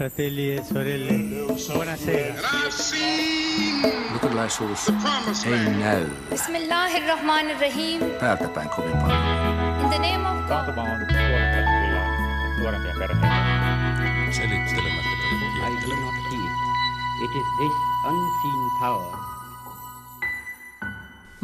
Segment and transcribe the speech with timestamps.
[0.00, 1.12] fratelli e sorelle,
[1.72, 2.34] buonasera.
[4.12, 4.88] Luterilaisuus
[5.46, 8.00] ei näy Bismillahirrahmanirrahim.
[8.20, 9.20] päältä päin kovin paljon.
[9.80, 10.48] In the name of God.
[10.48, 12.06] Taantuma on kyllä
[12.60, 13.28] nuorempia perheitä.
[14.30, 15.10] Selittelemättä
[15.68, 16.52] I do not heed.
[17.24, 17.72] It is this
[18.08, 19.20] unseen power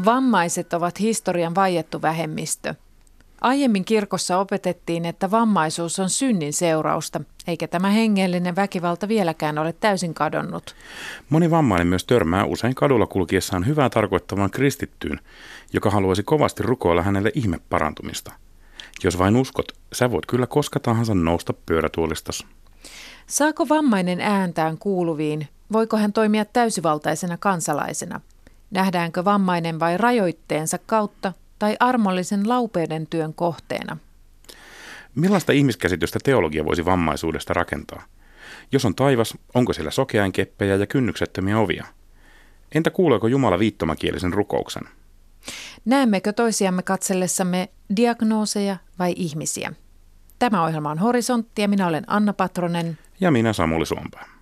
[0.04, 2.75] Vammaiset ovat historian vaiettu vähemmistö.
[3.41, 10.15] Aiemmin kirkossa opetettiin, että vammaisuus on synnin seurausta, eikä tämä hengellinen väkivalta vieläkään ole täysin
[10.15, 10.74] kadonnut.
[11.29, 15.20] Moni vammainen myös törmää usein kadulla kulkiessaan hyvää tarkoittavan kristittyyn,
[15.73, 18.33] joka haluaisi kovasti rukoilla hänelle ihmeparantumista.
[19.05, 22.46] Jos vain uskot, sä voit kyllä koska tahansa nousta pyörätuolistas.
[23.27, 25.48] Saako vammainen ääntään kuuluviin?
[25.73, 28.21] Voiko hän toimia täysivaltaisena kansalaisena?
[28.71, 33.96] Nähdäänkö vammainen vai rajoitteensa kautta tai armollisen laupeuden työn kohteena?
[35.15, 38.02] Millaista ihmiskäsitystä teologia voisi vammaisuudesta rakentaa?
[38.73, 41.87] Jos on taivas, onko siellä sokeainkeppejä ja kynnyksettömiä ovia?
[42.74, 44.82] Entä kuuleeko Jumala viittomakielisen rukouksen?
[45.84, 49.73] Näemmekö toisiamme katsellessamme diagnooseja vai ihmisiä?
[50.38, 52.99] Tämä ohjelma on Horisontti ja minä olen Anna Patronen.
[53.21, 54.35] Ja minä Samuli Suompää.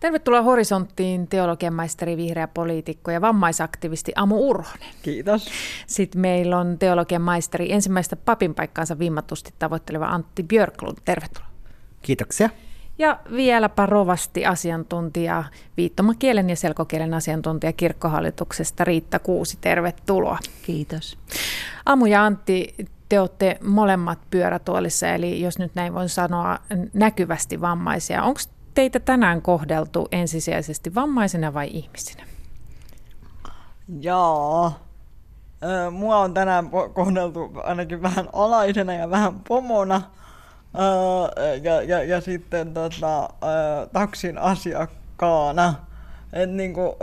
[0.00, 4.88] Tervetuloa Horisonttiin teologian maisteri, vihreä poliitikko ja vammaisaktivisti Amu Urhonen.
[5.02, 5.50] Kiitos.
[5.86, 10.96] Sitten meillä on teologian maisteri ensimmäistä papin paikkaansa vimmatusti tavoitteleva Antti Björklund.
[11.04, 11.48] Tervetuloa.
[12.02, 12.50] Kiitoksia.
[12.98, 15.44] Ja vieläpä rovasti asiantuntija,
[15.76, 19.58] viittomakielen ja selkokielen asiantuntija kirkkohallituksesta Riitta Kuusi.
[19.60, 20.38] Tervetuloa.
[20.62, 21.18] Kiitos.
[21.86, 22.74] Amu ja Antti,
[23.08, 26.58] te olette molemmat pyörätuolissa, eli jos nyt näin voin sanoa,
[26.92, 28.22] näkyvästi vammaisia.
[28.22, 28.40] Onko
[28.78, 32.24] teitä tänään kohdeltu ensisijaisesti vammaisena vai ihmisinä?
[35.62, 40.02] Ö, Mua on tänään kohdeltu ainakin vähän alaisena ja vähän pomona.
[41.62, 43.28] Ja, ja, ja sitten tota,
[43.92, 45.74] taksin asiakkaana.
[46.32, 46.96] Et niinku,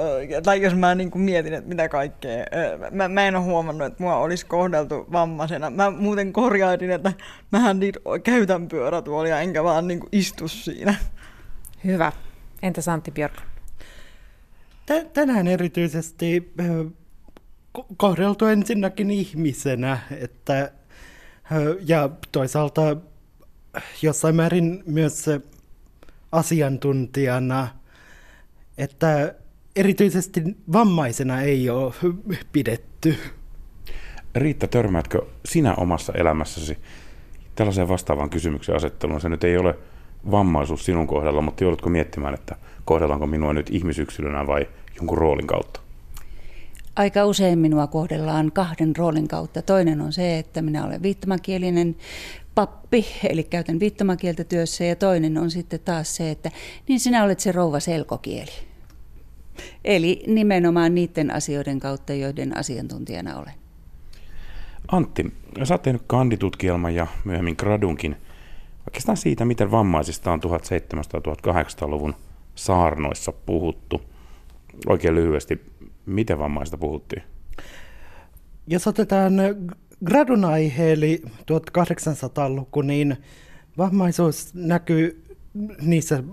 [0.44, 2.45] tai jos mä niinku mietin, että mitä kaikkea,
[2.91, 5.69] mä, mä en ole huomannut, että mua olisi kohdeltu vammaisena.
[5.69, 7.13] Mä muuten korjaitin, että
[7.51, 10.95] mähän niitä käytän pyörätuolia, enkä vaan niinku istu siinä.
[11.85, 12.12] Hyvä.
[12.62, 13.41] Entä Antti Björk?
[14.85, 16.53] Tä- tänään erityisesti
[17.97, 20.72] kohdeltu ensinnäkin ihmisenä, että,
[21.85, 22.97] ja toisaalta
[24.01, 25.25] jossain määrin myös
[26.31, 27.68] asiantuntijana,
[28.78, 29.35] että
[29.75, 30.41] erityisesti
[30.74, 31.94] vammaisena ei ole
[32.51, 33.18] pidetty.
[34.35, 36.78] Riitta, törmäätkö sinä omassa elämässäsi
[37.56, 39.22] tällaiseen vastaavaan kysymyksen asetteluun?
[39.22, 39.75] Se nyt ei ole
[40.31, 42.56] vammaisuus sinun kohdalla, mutta joudutko miettimään, että
[42.86, 45.80] kohdellaanko minua nyt ihmisyksilönä vai jonkun roolin kautta?
[46.96, 49.62] Aika usein minua kohdellaan kahden roolin kautta.
[49.62, 51.96] Toinen on se, että minä olen viittomakielinen
[52.56, 56.52] pappi, eli käytän viittomakieltä työssä, ja toinen on sitten taas se, että
[56.88, 58.52] niin sinä olet se rouva selkokieli.
[59.86, 63.53] Eli nimenomaan niiden asioiden kautta, joiden asiantuntijana olen.
[64.88, 68.16] Antti, sä oot tehnyt kanditutkielman ja myöhemmin gradunkin
[68.95, 72.16] oikeastaan siitä, miten vammaisista on 1700-1800-luvun
[72.56, 74.01] saarnoissa puhuttu.
[74.88, 75.61] Oikein lyhyesti,
[76.06, 77.23] miten vammaista puhuttiin?
[78.67, 79.33] Jos otetaan
[80.06, 83.17] gradun aihe, eli 1800-luku, niin
[83.78, 85.25] vammaisuus näkyy
[85.81, 86.23] niissä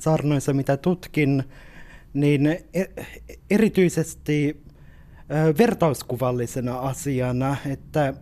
[0.00, 1.44] saarnoissa, mitä tutkin,
[2.14, 3.04] niin e-
[3.50, 4.62] erityisesti
[5.58, 8.14] vertauskuvallisena asiana, että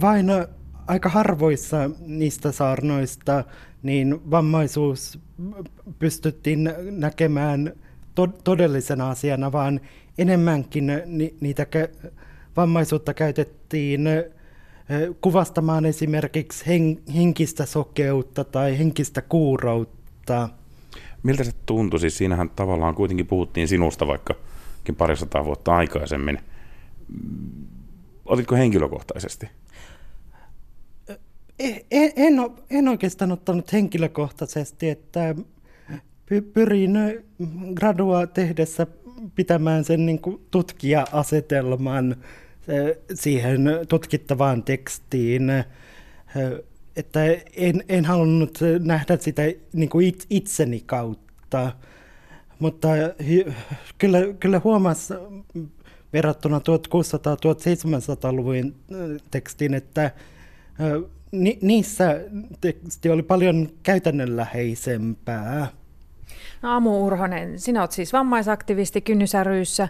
[0.00, 0.26] vain
[0.88, 3.44] aika harvoissa niistä saarnoista
[3.82, 5.18] niin vammaisuus
[5.98, 7.72] pystyttiin näkemään
[8.14, 9.80] to- todellisena asiana, vaan
[10.18, 12.10] enemmänkin ni- niitä kä-
[12.56, 14.08] vammaisuutta käytettiin
[15.20, 20.48] kuvastamaan esimerkiksi hen- henkistä sokeutta tai henkistä kuuroutta.
[21.22, 22.00] Miltä se tuntui?
[22.00, 26.38] Siis siinähän tavallaan kuitenkin puhuttiin sinusta vaikkakin parisataa vuotta aikaisemmin.
[28.26, 29.48] Otitko henkilökohtaisesti?
[31.58, 35.34] E- En, en, o- en oikeastaan ottanut henkilökohtaisesti, että
[36.26, 36.98] py- pyrin
[37.74, 38.86] gradua tehdessä
[39.34, 42.16] pitämään sen niin kuin tutkija-asetelman
[43.14, 45.50] siihen tutkittavaan tekstiin,
[46.96, 47.24] että
[47.56, 51.72] en, en halunnut nähdä sitä niin kuin it, itseni kautta,
[52.58, 52.88] mutta
[53.98, 55.14] kyllä, kyllä huomasi
[56.12, 58.74] verrattuna 1600-1700-luvun
[59.30, 60.10] tekstiin, että
[61.32, 62.20] ni, niissä
[62.60, 65.66] teksti oli paljon käytännönläheisempää.
[66.62, 69.88] No Amu Urhonen, sinä olet siis vammaisaktivisti Kynnysäryyssä.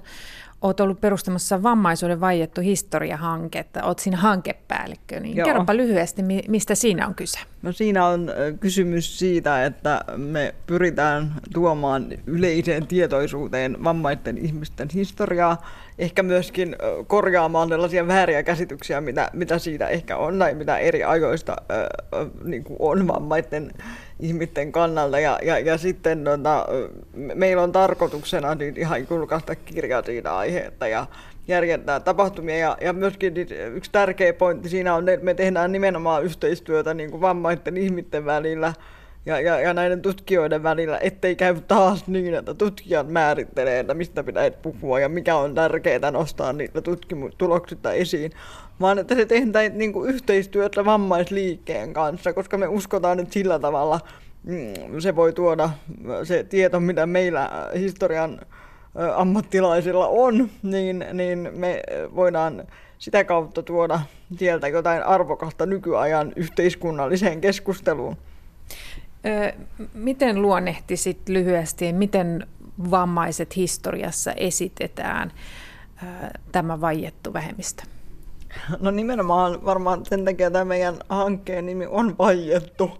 [0.63, 3.83] Olet ollut perustamassa vammaisuuden vaiettu historia-hanketta.
[3.83, 5.21] Olet siinä hankepäällikkö.
[5.21, 7.39] Niin kerropa lyhyesti, mistä siinä on kyse.
[7.63, 15.63] No siinä on kysymys siitä, että me pyritään tuomaan yleiseen tietoisuuteen vammaisten ihmisten historiaa,
[15.99, 16.77] ehkä myöskin
[17.07, 22.65] korjaamaan sellaisia vääriä käsityksiä, mitä, mitä siitä ehkä on tai mitä eri ajoista äh, niin
[22.65, 23.71] kuin on vammaisten
[24.21, 25.21] ihmisten kannalta.
[25.21, 26.67] Ja, ja, ja sitten tota,
[27.35, 31.07] meillä on tarkoituksena niin ihan julkaista kirja siitä aiheesta ja
[31.49, 32.57] järjestää tapahtumia.
[32.57, 33.35] Ja, ja myöskin
[33.75, 38.73] yksi tärkeä pointti siinä on, että me tehdään nimenomaan yhteistyötä niin kuin vammaisten ihmisten välillä
[39.27, 44.25] ja, ja, ja näiden tutkijoiden välillä, ettei käy taas niin, että tutkijat määrittelee, että mistä
[44.25, 48.33] pitäisi puhua ja mikä on tärkeää nostaa niitä tutkimustuloksia esiin,
[48.81, 54.01] vaan että se tehdään niin kuin yhteistyötä vammaisliikkeen kanssa, koska me uskotaan, että sillä tavalla
[54.45, 55.71] mm, se voi tuoda
[56.25, 58.41] se tieto, mitä meillä historian
[59.17, 61.83] ammattilaisilla on, niin, niin me
[62.15, 62.65] voidaan
[62.99, 64.01] sitä kautta tuoda
[64.37, 68.17] sieltä jotain arvokasta nykyajan yhteiskunnalliseen keskusteluun.
[69.95, 72.47] Miten luonnehtisit lyhyesti, miten
[72.91, 75.33] vammaiset historiassa esitetään
[76.53, 77.83] tämä vaiettu vähemmistö?
[78.81, 82.91] No nimenomaan varmaan sen takia tämä meidän hankkeen nimi on vaiettu,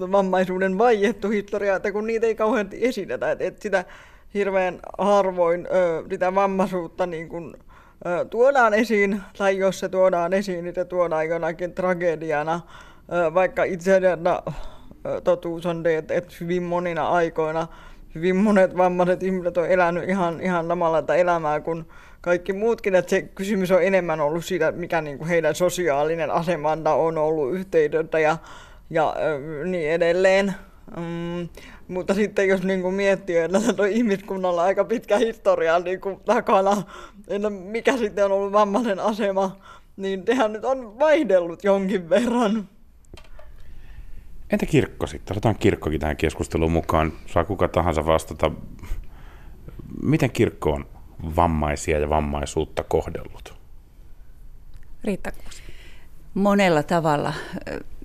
[0.00, 3.84] äh, vammaisuuden vaiettu historia, että kun niitä ei kauheasti esitetä, että, että sitä
[4.34, 7.54] hirveän harvoin äh, sitä vammaisuutta niin kuin,
[8.06, 13.64] äh, tuodaan esiin, tai jos se tuodaan esiin, niin se tuodaan jonakin tragediana, äh, vaikka
[13.64, 14.42] itse asiassa
[15.24, 17.66] totuus on että, että hyvin monina aikoina
[18.14, 21.84] hyvin monet vammaiset ihmiset on elänyt ihan, ihan samalla elämää kuin
[22.24, 26.94] kaikki muutkin, että se kysymys on enemmän ollut siitä, mikä niin kuin heidän sosiaalinen asemanta
[26.94, 28.36] on ollut yhteydessä ja,
[28.90, 29.14] ja
[29.64, 30.54] niin edelleen.
[30.96, 31.48] Mm,
[31.88, 36.82] mutta sitten jos niin kuin miettii, että on ihmiskunnalla aika pitkä historia niin kuin takana,
[37.28, 39.56] että mikä sitten on ollut vammaisen asema,
[39.96, 42.68] niin tehän nyt on vaihdellut jonkin verran.
[44.50, 45.34] Entä kirkko sitten?
[45.34, 47.12] Otetaan kirkkokin tähän keskusteluun mukaan.
[47.26, 48.50] Saa kuka tahansa vastata.
[50.02, 50.93] Miten kirkko on
[51.36, 53.54] vammaisia ja vammaisuutta kohdellut?
[55.04, 55.32] Riitta
[56.34, 57.32] Monella tavalla.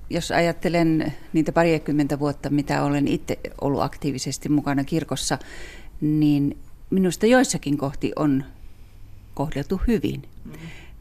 [0.10, 5.38] Jos ajattelen niitä parikymmentä vuotta, mitä olen itse ollut aktiivisesti mukana kirkossa,
[6.02, 6.58] niin
[6.90, 8.44] minusta joissakin kohti on
[9.34, 10.22] kohdeltu hyvin.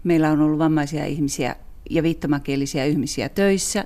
[0.05, 1.57] Meillä on ollut vammaisia ihmisiä
[1.91, 3.85] ja viittomakielisiä ihmisiä töissä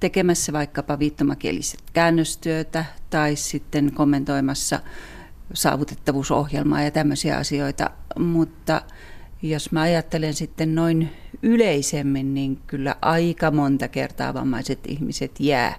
[0.00, 4.80] tekemässä vaikkapa viittomakieliset käännöstyötä tai sitten kommentoimassa
[5.54, 8.82] saavutettavuusohjelmaa ja tämmöisiä asioita, mutta
[9.42, 11.10] jos mä ajattelen sitten noin
[11.42, 15.78] yleisemmin, niin kyllä aika monta kertaa vammaiset ihmiset jää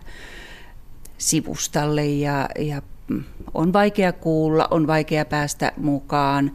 [1.18, 2.82] sivustalle ja, ja
[3.54, 6.52] on vaikea kuulla, on vaikea päästä mukaan,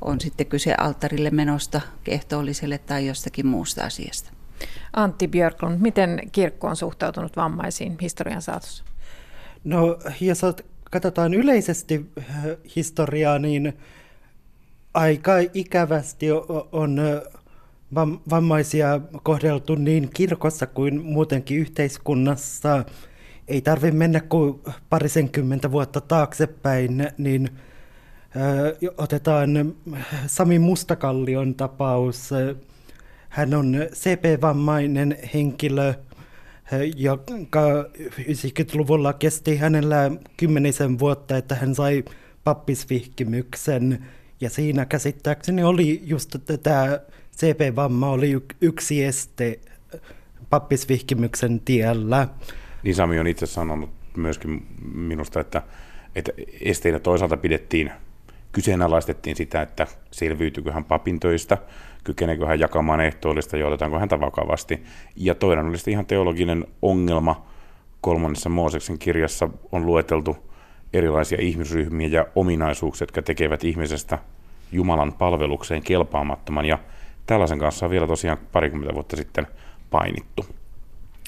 [0.00, 4.30] on sitten kyse alttarille menosta, kehtoolliselle tai jostakin muusta asiasta.
[4.92, 8.84] Antti Björklund, miten kirkko on suhtautunut vammaisiin historian saatossa?
[9.64, 10.44] No, jos
[10.92, 12.26] katsotaan yleisesti äh,
[12.76, 13.72] historiaa, niin
[14.94, 16.26] aika ikävästi
[16.72, 17.00] on
[18.30, 22.84] vammaisia kohdeltu niin kirkossa kuin muutenkin yhteiskunnassa.
[23.48, 24.60] Ei tarvitse mennä kuin
[24.90, 27.48] parisenkymmentä vuotta taaksepäin, niin
[28.98, 29.74] otetaan
[30.26, 32.30] Sami Mustakallion tapaus.
[33.28, 35.94] Hän on CP-vammainen henkilö,
[36.96, 37.84] joka
[38.20, 42.04] 90-luvulla kesti hänellä kymmenisen vuotta, että hän sai
[42.44, 44.06] pappisvihkimyksen.
[44.40, 47.00] Ja siinä käsittääkseni oli just tämä
[47.36, 49.60] CP-vamma oli yksi este
[50.50, 52.28] pappisvihkimyksen tiellä.
[52.82, 55.62] Niin Sami on itse sanonut myöskin minusta, että,
[56.14, 57.90] että esteinä toisaalta pidettiin,
[58.52, 60.84] kyseenalaistettiin sitä, että selviytyykö hän
[61.20, 61.58] töistä–
[62.04, 64.82] kykeneekö hän jakamaan ehtoollista ja otetaanko häntä vakavasti.
[65.16, 67.46] Ja toinen oli ihan teologinen ongelma.
[68.00, 70.36] Kolmannessa Mooseksen kirjassa on lueteltu
[70.92, 74.18] erilaisia ihmisryhmiä ja ominaisuuksia, jotka tekevät ihmisestä
[74.72, 76.64] Jumalan palvelukseen kelpaamattoman.
[76.64, 76.78] Ja
[77.26, 79.46] tällaisen kanssa on vielä tosiaan parikymmentä vuotta sitten
[79.90, 80.46] painittu.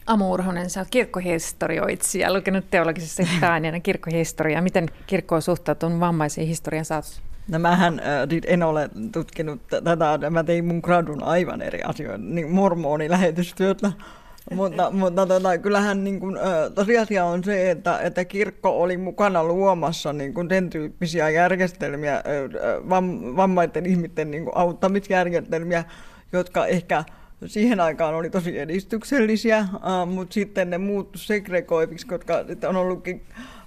[0.07, 4.63] Amu Urhonen, sä oot kirkkohistorioitsija, lukenut teologisessa aineena kirkkohistoriaa.
[4.63, 7.23] Miten kirkko on suhtautunut vammaisiin historian saatossa?
[7.49, 12.51] No mähän äh, en ole tutkinut tätä, mä tein mun gradun aivan eri asioita, niin
[12.51, 13.93] mormonilähetystyötä.
[14.55, 16.39] mutta mutta tota, kyllähän niin kun,
[16.75, 22.23] tosiasia on se, että, että kirkko oli mukana luomassa niin kun, sen tyyppisiä järjestelmiä,
[22.89, 25.85] vam, vammaiden ihmisten niin kun, auttamisjärjestelmiä,
[26.33, 27.05] jotka ehkä
[27.47, 29.69] siihen aikaan oli tosi edistyksellisiä,
[30.07, 32.35] mutta sitten ne muuttu segregoiviksi, koska
[32.69, 33.23] on ollutkin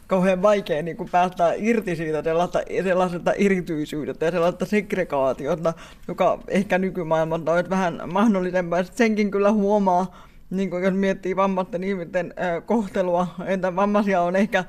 [0.07, 5.73] kauhean vaikea niin kuin päästä irti siitä sellaista, sellaisesta erityisyydestä ja sellaista segregaatiota,
[6.07, 8.83] joka ehkä nykymaailmassa on vähän mahdollisempaa.
[8.83, 10.15] Sitten senkin kyllä huomaa,
[10.49, 12.33] niin kuin jos miettii vammaisten ihmisten
[12.65, 14.63] kohtelua, että vammaisia on ehkä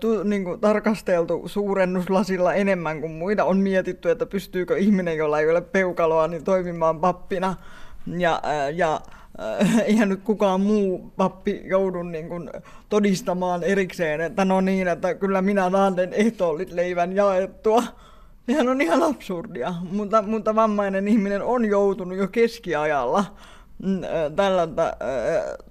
[0.00, 3.44] tu, niin kuin tarkasteltu suurennuslasilla enemmän kuin muita.
[3.44, 7.54] On mietitty, että pystyykö ihminen, jolla ei ole peukaloa, niin toimimaan pappina.
[8.06, 8.42] Ja,
[8.74, 9.00] ja
[9.84, 12.50] eihän nyt kukaan muu pappi joudu niin kuin
[12.88, 17.82] todistamaan erikseen, että no niin, että kyllä minä saan ehtoollit leivän jaettua.
[18.46, 23.24] Sehän on ihan absurdia, mutta, mutta vammainen ihminen on joutunut jo keskiajalla
[23.82, 24.00] mm,
[24.36, 24.96] tällaista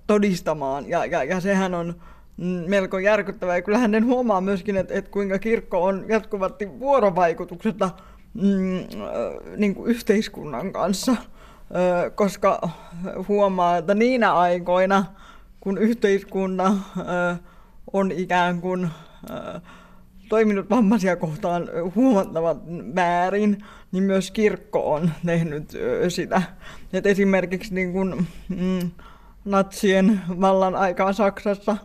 [0.08, 1.96] todistamaan, ja, ja, ja sehän on
[2.38, 3.56] mm, melko järkyttävää.
[3.56, 7.90] Ja kyllähän ne huomaa myöskin, että, että kuinka kirkko on jatkuvasti vuorovaikutuksesta
[8.34, 8.80] mm,
[9.58, 11.16] niin kuin yhteiskunnan kanssa
[12.16, 12.70] koska
[13.28, 15.06] huomaa, että niinä aikoina,
[15.60, 16.74] kun yhteiskunta
[17.94, 18.90] on ikään kuin
[20.30, 22.62] toiminut vammaisia kohtaan huomattavan
[22.96, 25.78] väärin, niin myös kirkko on tehnyt
[26.10, 26.42] sitä.
[26.94, 28.92] Et esimerkiksi niin kun, mm,
[29.46, 31.78] natsien vallan aikaa Saksassa,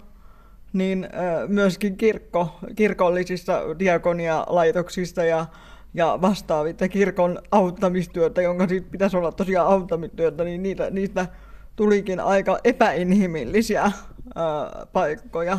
[0.72, 1.08] niin
[1.48, 5.46] myöskin kirkko, kirkollisissa diakonialaitoksissa ja
[5.96, 11.26] ja vastaavista kirkon auttamistyötä, jonka siitä pitäisi olla tosiaan auttamistyötä, niin niitä, niistä
[11.76, 13.92] tulikin aika epäinhimillisiä ää,
[14.92, 15.58] paikkoja.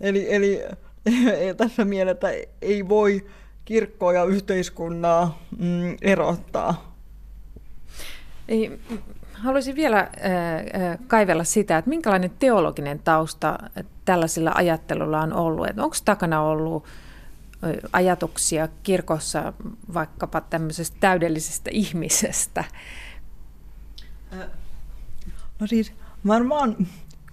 [0.00, 0.62] Eli, eli
[1.56, 2.28] tässä mielessä
[2.62, 3.26] ei voi
[3.64, 6.96] kirkkoa ja yhteiskunnaa mm, erottaa.
[8.48, 8.78] Ei,
[9.32, 13.58] haluaisin vielä äh, kaivella sitä, että minkälainen teologinen tausta
[14.04, 15.66] tällaisella ajattelulla on ollut.
[15.78, 16.84] onko takana ollut
[17.92, 19.52] ajatuksia kirkossa
[19.94, 22.64] vaikkapa tämmöisestä täydellisestä ihmisestä?
[25.60, 25.92] No siis
[26.26, 26.76] varmaan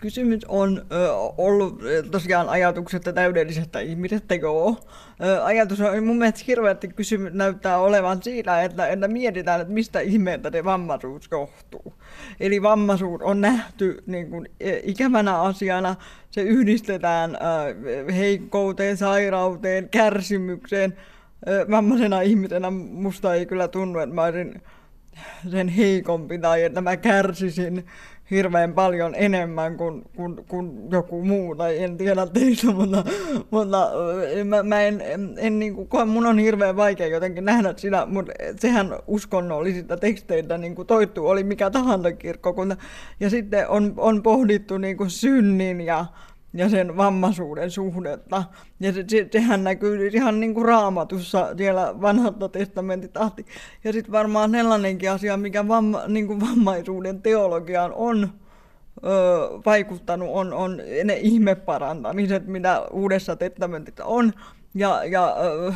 [0.03, 0.85] kysymys on
[1.37, 1.81] ollut
[2.11, 4.77] tosiaan ajatuksesta täydellisestä ihmisestä, joo.
[5.43, 10.49] Ajatus on mun mielestä hirveästi kysymys näyttää olevan siitä, että, että mietitään, että mistä ihmeeltä
[10.51, 11.93] se vammaisuus johtuu.
[12.39, 15.95] Eli vammaisuus on nähty niin kuin, e, ikävänä asiana,
[16.31, 17.37] se yhdistetään
[18.15, 20.97] heikkouteen, sairauteen, kärsimykseen.
[21.71, 24.61] Vammaisena ihmisenä musta ei kyllä tunnu, että mä olisin
[25.51, 27.85] sen heikompi tai että mä kärsisin
[28.31, 33.03] hirveän paljon enemmän kuin, kuin, kuin joku muu, tai en tiedä teistä, mutta,
[33.51, 33.91] mutta
[34.45, 38.31] mä, mä en, en, en niin kuin, mun on hirveän vaikea jotenkin nähdä sitä, mutta
[38.59, 42.77] sehän uskonnollisista teksteitä niin kuin toittu, oli mikä tahansa kirkkokunta,
[43.19, 46.05] ja sitten on, on pohdittu niin kuin synnin ja
[46.53, 48.43] ja sen vammaisuuden suhdetta.
[48.79, 53.45] Ja se, se, sehän näkyy ihan niin kuin raamatussa siellä vanhalta testamentit asti.
[53.83, 58.29] Ja sitten varmaan sellainenkin asia, mikä vamma, niin kuin vammaisuuden teologiaan on
[59.03, 59.09] ö,
[59.65, 64.33] vaikuttanut, on, on ne ihmeparantamiset, mitä uudessa testamentissa on.
[64.75, 65.35] Ja, ja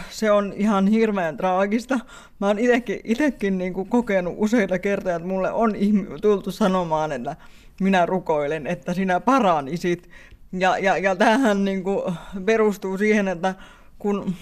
[0.10, 2.00] se on ihan hirveän traagista.
[2.39, 5.74] Mä oon itekin, itekin niin kuin kokenut useita kertoja, että mulle on
[6.22, 7.36] tultu sanomaan, että
[7.81, 10.10] minä rukoilen, että sinä paranisit.
[10.51, 12.13] Ja, ja, ja tämähän niin kuin
[12.46, 13.56] perustuu siihen, että
[14.00, 14.36] kun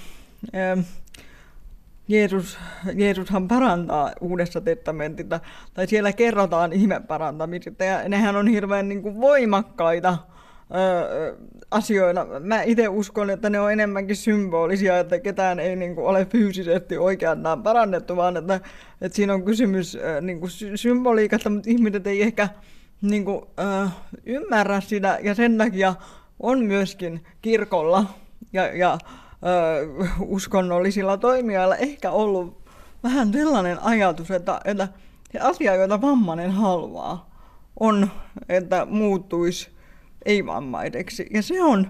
[2.07, 2.57] Jeesus,
[2.93, 5.39] Jeesushan parantaa uudessa testamentissa,
[5.73, 10.17] tai siellä kerrotaan ihmeparantamisesta, ja nehän on hirveän niin kuin voimakkaita
[10.75, 11.37] ö,
[11.71, 12.27] asioita.
[12.39, 16.97] Mä itse uskon, että ne on enemmänkin symbolisia, että ketään ei niin kuin, ole fyysisesti
[16.97, 18.59] oikeastaan parannettu, vaan että,
[19.01, 22.49] että siinä on kysymys niin kuin symboliikasta, mutta ihmiset ei ehkä
[23.01, 23.91] niin kuin, äh,
[24.25, 25.95] ymmärrä sitä ja sen takia
[26.39, 28.05] on myöskin kirkolla
[28.53, 32.65] ja, ja äh, uskonnollisilla toimijoilla ehkä ollut
[33.03, 34.87] vähän sellainen ajatus, että, että
[35.31, 37.29] se asia, jota vammainen haluaa,
[37.79, 38.11] on,
[38.49, 39.69] että muuttuisi
[40.25, 41.27] ei-vammaiseksi.
[41.33, 41.87] Ja se on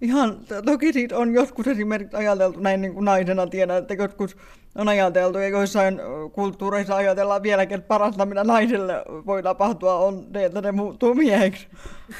[0.00, 4.36] ihan, toki siitä on joskus esimerkiksi ajateltu, näin niin kuin naisena tiedän, että joskus
[4.74, 6.00] on ajateltu, ja joissain
[6.32, 8.94] kulttuureissa ajatellaan vieläkin, että parasta, mitä naiselle
[9.26, 11.66] voi tapahtua, on se, että ne muuttuu mieheksi.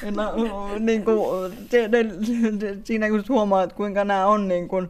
[0.03, 0.11] Ja,
[0.79, 2.05] niin kuin, se, ne,
[2.83, 4.89] siinä kun huomaa, että kuinka nämä on niin kuin,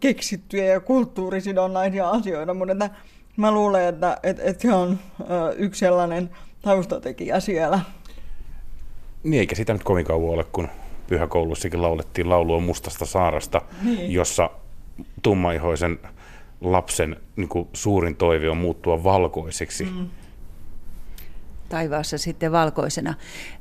[0.00, 2.90] keksittyjä ja kulttuurisidonnaisia asioita, mutta että
[3.36, 4.98] mä luulen, että, että, että se on
[5.56, 6.30] yksi sellainen
[6.62, 7.80] taustatekijä siellä.
[9.22, 10.68] Niin, eikä sitä nyt kovin kauan ole, kun
[11.06, 14.12] pyhäkoulussakin laulettiin laulua Mustasta saarasta, niin.
[14.12, 14.50] jossa
[15.22, 15.98] tummaihoisen
[16.60, 19.84] lapsen niin kuin suurin toive on muuttua valkoiseksi.
[19.84, 20.08] Mm.
[21.68, 23.14] Taivaassa sitten valkoisena.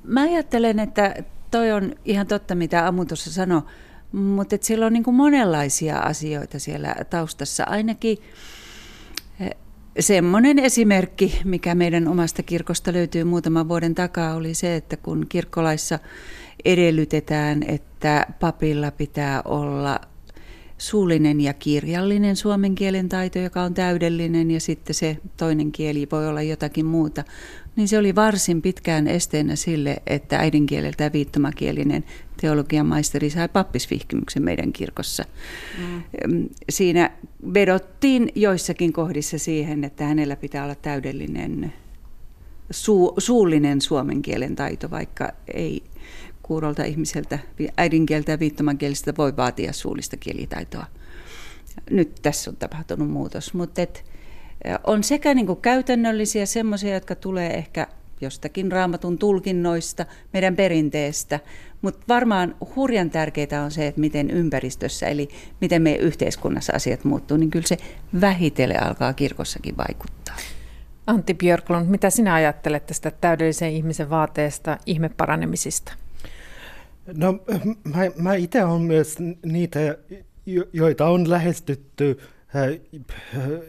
[0.04, 1.16] Mä ajattelen, että
[1.52, 3.62] toi on ihan totta, mitä Amu tuossa sanoi,
[4.12, 7.64] mutta että siellä on niin kuin monenlaisia asioita siellä taustassa.
[7.64, 8.18] Ainakin
[10.00, 16.00] semmoinen esimerkki, mikä meidän omasta kirkosta löytyy muutaman vuoden takaa, oli se, että kun kirkkolaissa
[16.66, 20.00] edellytetään, että papilla pitää olla
[20.78, 26.28] suullinen ja kirjallinen suomen kielen taito, joka on täydellinen, ja sitten se toinen kieli voi
[26.28, 27.24] olla jotakin muuta,
[27.76, 32.04] niin se oli varsin pitkään esteenä sille, että äidinkieleltä viittomakielinen
[32.42, 35.24] teologian maisteri sai pappisvihkimyksen meidän kirkossa.
[36.28, 36.50] Mm.
[36.70, 37.12] Siinä
[37.54, 41.74] vedottiin joissakin kohdissa siihen, että hänellä pitää olla täydellinen
[42.74, 45.84] su- suullinen suomen kielen taito, vaikka ei
[46.44, 47.40] kuurolta ihmiseltä
[47.78, 50.86] äidinkieltä ja viittomakielistä voi vaatia suullista kielitaitoa.
[51.90, 54.11] Nyt tässä on tapahtunut muutos, mutta et,
[54.88, 57.88] on sekä niin kuin käytännöllisiä semmoisia, jotka tulee ehkä
[58.22, 61.40] jostakin raamatun tulkinnoista, meidän perinteestä,
[61.82, 65.30] mutta varmaan hurjan tärkeää on se, että miten ympäristössä, eli
[65.62, 67.78] miten meidän yhteiskunnassa asiat muuttuu, niin kyllä se
[68.22, 70.36] vähitellen alkaa kirkossakin vaikuttaa.
[71.08, 75.94] Antti Björklund, mitä sinä ajattelet tästä täydellisen ihmisen vaateesta ihmeparanemisista?
[77.14, 77.40] No
[77.84, 79.80] mä, mä itse olen myös niitä,
[80.74, 82.20] joita on lähestytty,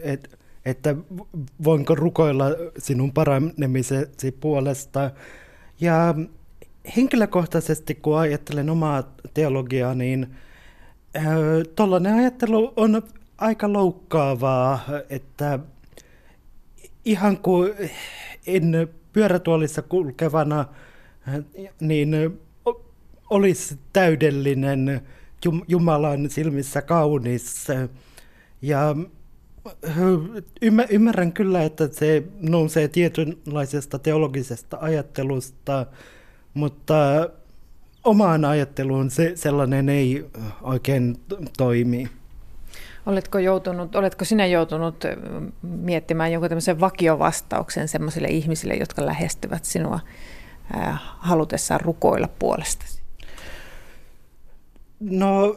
[0.02, 0.96] että että
[1.64, 2.44] voinko rukoilla
[2.78, 5.10] sinun paranemisesi puolesta.
[5.80, 6.14] Ja
[6.96, 9.02] henkilökohtaisesti, kun ajattelen omaa
[9.34, 10.34] teologiaa, niin
[11.76, 13.02] tuollainen ajattelu on
[13.38, 15.58] aika loukkaavaa, että
[17.04, 17.72] ihan kuin
[18.46, 20.64] en pyörätuolissa kulkevana,
[21.80, 22.40] niin
[23.30, 25.00] olisi täydellinen,
[25.68, 27.66] Jumalan silmissä kaunis.
[28.62, 28.96] Ja
[30.90, 35.86] ymmärrän kyllä, että se nousee tietynlaisesta teologisesta ajattelusta,
[36.54, 36.94] mutta
[38.04, 40.26] omaan ajatteluun se, sellainen ei
[40.62, 41.20] oikein
[41.58, 42.08] toimi.
[43.06, 45.04] Oletko, joutunut, oletko sinä joutunut
[45.62, 50.00] miettimään jonkun tämmöisen vakiovastauksen sellaisille ihmisille, jotka lähestyvät sinua
[51.18, 53.01] halutessaan rukoilla puolestasi?
[55.10, 55.56] No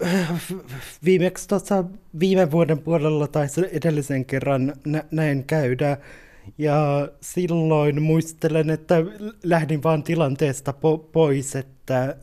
[1.05, 1.83] viimeksi tuossa
[2.19, 5.97] viime vuoden puolella tai edellisen kerran nä- näin käydä.
[6.57, 8.95] Ja silloin muistelen, että
[9.43, 12.15] lähdin vaan tilanteesta po- pois, että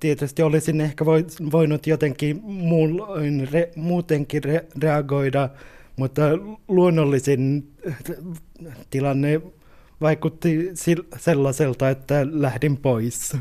[0.00, 1.04] tietysti olisin ehkä
[1.52, 5.48] voinut jotenkin muulloin re- muutenkin re- reagoida,
[5.96, 6.22] mutta
[6.68, 7.72] luonnollisin
[8.90, 9.40] tilanne
[10.00, 10.70] vaikutti
[11.16, 13.36] sellaiselta, että lähdin pois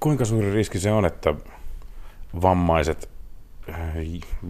[0.00, 1.34] kuinka suuri riski se on, että
[2.42, 3.10] vammaiset,
[3.68, 3.96] äh,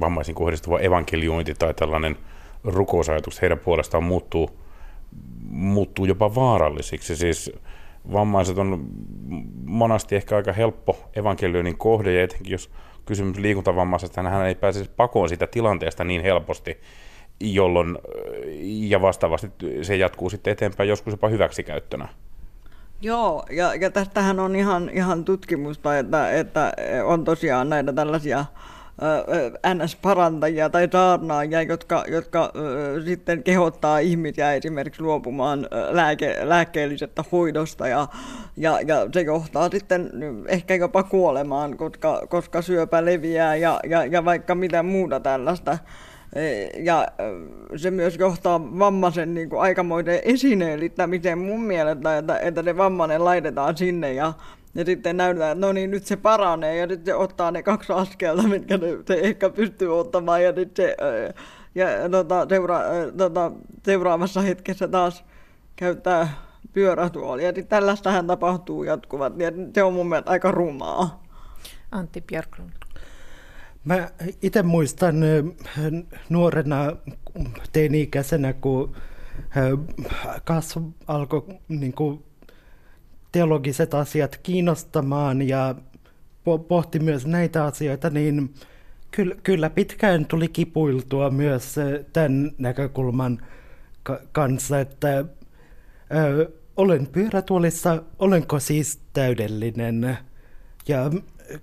[0.00, 2.16] vammaisiin kohdistuva evankeliointi tai tällainen
[2.64, 4.50] rukousajatus heidän puolestaan muuttuu,
[5.50, 7.16] muuttuu jopa vaarallisiksi.
[7.16, 7.52] Siis
[8.12, 8.86] vammaiset on
[9.64, 12.70] monasti ehkä aika helppo evankelioinnin kohde, ja etenkin jos
[13.06, 16.80] kysymys liikuntavammaisesta, niin hän ei pääse pakoon siitä tilanteesta niin helposti,
[17.40, 17.98] jolloin
[18.64, 19.50] ja vastaavasti
[19.82, 22.08] se jatkuu sitten eteenpäin joskus jopa hyväksikäyttönä.
[23.04, 26.72] Joo, ja, ja tästähän on ihan, ihan tutkimusta, että, että
[27.04, 28.44] on tosiaan näitä tällaisia
[29.74, 32.52] NS-parantajia tai saarnaajia, jotka, jotka
[33.04, 38.08] sitten kehottaa ihmisiä esimerkiksi luopumaan lääke, lääkkeellisestä hoidosta ja,
[38.56, 40.10] ja, ja se johtaa sitten
[40.48, 45.78] ehkä jopa kuolemaan, koska, koska syöpä leviää ja, ja, ja vaikka mitä muuta tällaista.
[46.78, 47.08] Ja
[47.76, 53.76] se myös johtaa vammaisen niin kuin aikamoiden esineellittämiseen mun mielestä, että, että se vammainen laitetaan
[53.76, 54.32] sinne ja,
[54.74, 57.92] ja sitten näytetään, että no niin, nyt se paranee ja nyt se ottaa ne kaksi
[57.92, 60.96] askelta, mitkä ne, se ehkä pystyy ottamaan ja nyt se
[61.74, 62.80] ja, tota, seura,
[63.16, 63.52] tota,
[63.84, 65.24] seuraavassa hetkessä taas
[65.76, 66.28] käyttää
[66.72, 67.46] pyörätuolia.
[67.46, 71.22] Ja tällaistähän tapahtuu jatkuvat, ja se on mun mielestä aika rumaa.
[71.92, 72.83] Antti Björklund.
[73.84, 74.10] Mä
[74.42, 75.16] itse muistan
[76.28, 76.96] nuorena
[77.72, 78.96] teini-ikäisenä, kun
[80.44, 82.24] kasvu alkoi niin kuin,
[83.32, 85.74] teologiset asiat kiinnostamaan ja
[86.68, 88.54] pohti myös näitä asioita, niin
[89.42, 91.74] kyllä pitkään tuli kipuiltua myös
[92.12, 93.38] tämän näkökulman
[94.32, 100.18] kanssa, että ö, olen pyörätuolissa, olenko siis täydellinen?
[100.88, 101.10] Ja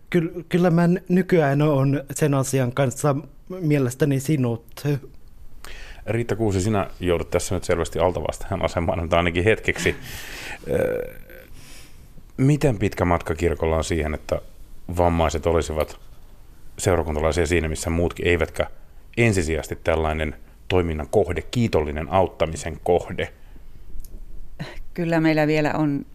[0.10, 3.16] Ky- kyllä mä nykyään on sen asian kanssa
[3.50, 4.84] mielestäni sinut.
[6.06, 9.96] Riitta Kuusi, sinä joudut tässä nyt selvästi altavastajan asemaan, mutta ainakin hetkeksi.
[12.38, 14.42] Miten pitkä matka kirkolla on siihen, että
[14.98, 16.00] vammaiset olisivat
[16.78, 18.68] seurakuntalaisia siinä, missä muutkin, eivätkä
[19.18, 20.36] ensisijaisesti tällainen
[20.68, 23.34] toiminnan kohde, kiitollinen auttamisen kohde?
[24.94, 26.06] Kyllä meillä vielä on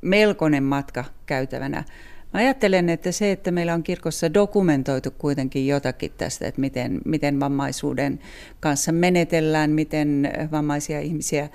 [0.00, 1.84] melkoinen matka käytävänä
[2.32, 8.18] ajattelen, että se, että meillä on kirkossa dokumentoitu kuitenkin jotakin tästä, että miten, miten vammaisuuden
[8.60, 11.48] kanssa menetellään, miten vammaisia ihmisiä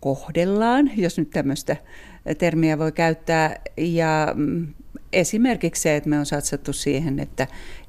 [0.00, 1.76] kohdellaan, jos nyt tämmöistä
[2.38, 3.56] termiä voi käyttää.
[3.76, 4.66] Ja mm,
[5.12, 7.46] esimerkiksi se, että me on satsattu siihen, että,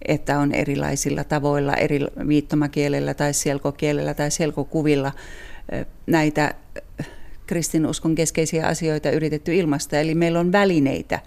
[0.08, 5.12] että on erilaisilla tavoilla, eri viittomakielellä tai selkokielellä tai selkokuvilla
[6.08, 6.54] näitä
[7.48, 10.00] kristinuskon keskeisiä asioita yritetty ilmaista.
[10.00, 11.20] Eli meillä on välineitä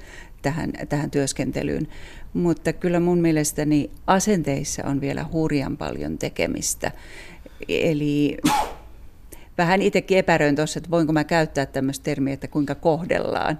[0.44, 1.88] tähän, tähän työskentelyyn.
[2.34, 6.92] Mutta kyllä mun mielestäni asenteissa on vielä hurjan paljon tekemistä.
[7.68, 8.36] Eli
[9.58, 13.58] vähän itsekin epäröin tuossa, että voinko mä käyttää tämmöistä termiä, että kuinka kohdellaan.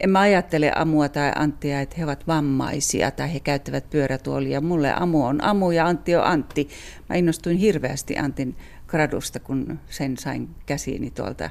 [0.00, 4.60] En mä ajattele Amua tai Anttia, että he ovat vammaisia tai he käyttävät pyörätuolia.
[4.60, 6.68] Mulle Amu on Amu ja Antti on Antti.
[7.08, 8.56] Mä innostuin hirveästi Antin
[8.90, 11.50] gradusta, kun sen sain käsiini tuolta.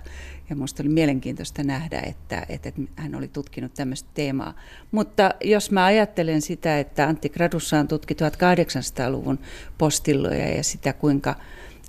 [0.50, 4.54] Ja minusta oli mielenkiintoista nähdä, että, että hän oli tutkinut tämmöistä teemaa.
[4.92, 9.40] Mutta jos mä ajattelen sitä, että Antti Gradussa on tutki 1800-luvun
[9.78, 11.36] postilloja ja sitä, kuinka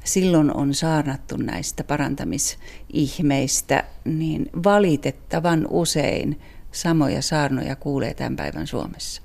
[0.05, 6.41] silloin on saarnattu näistä parantamisihmeistä, niin valitettavan usein
[6.73, 9.23] samoja saarnoja kuulee tämän päivän Suomessa.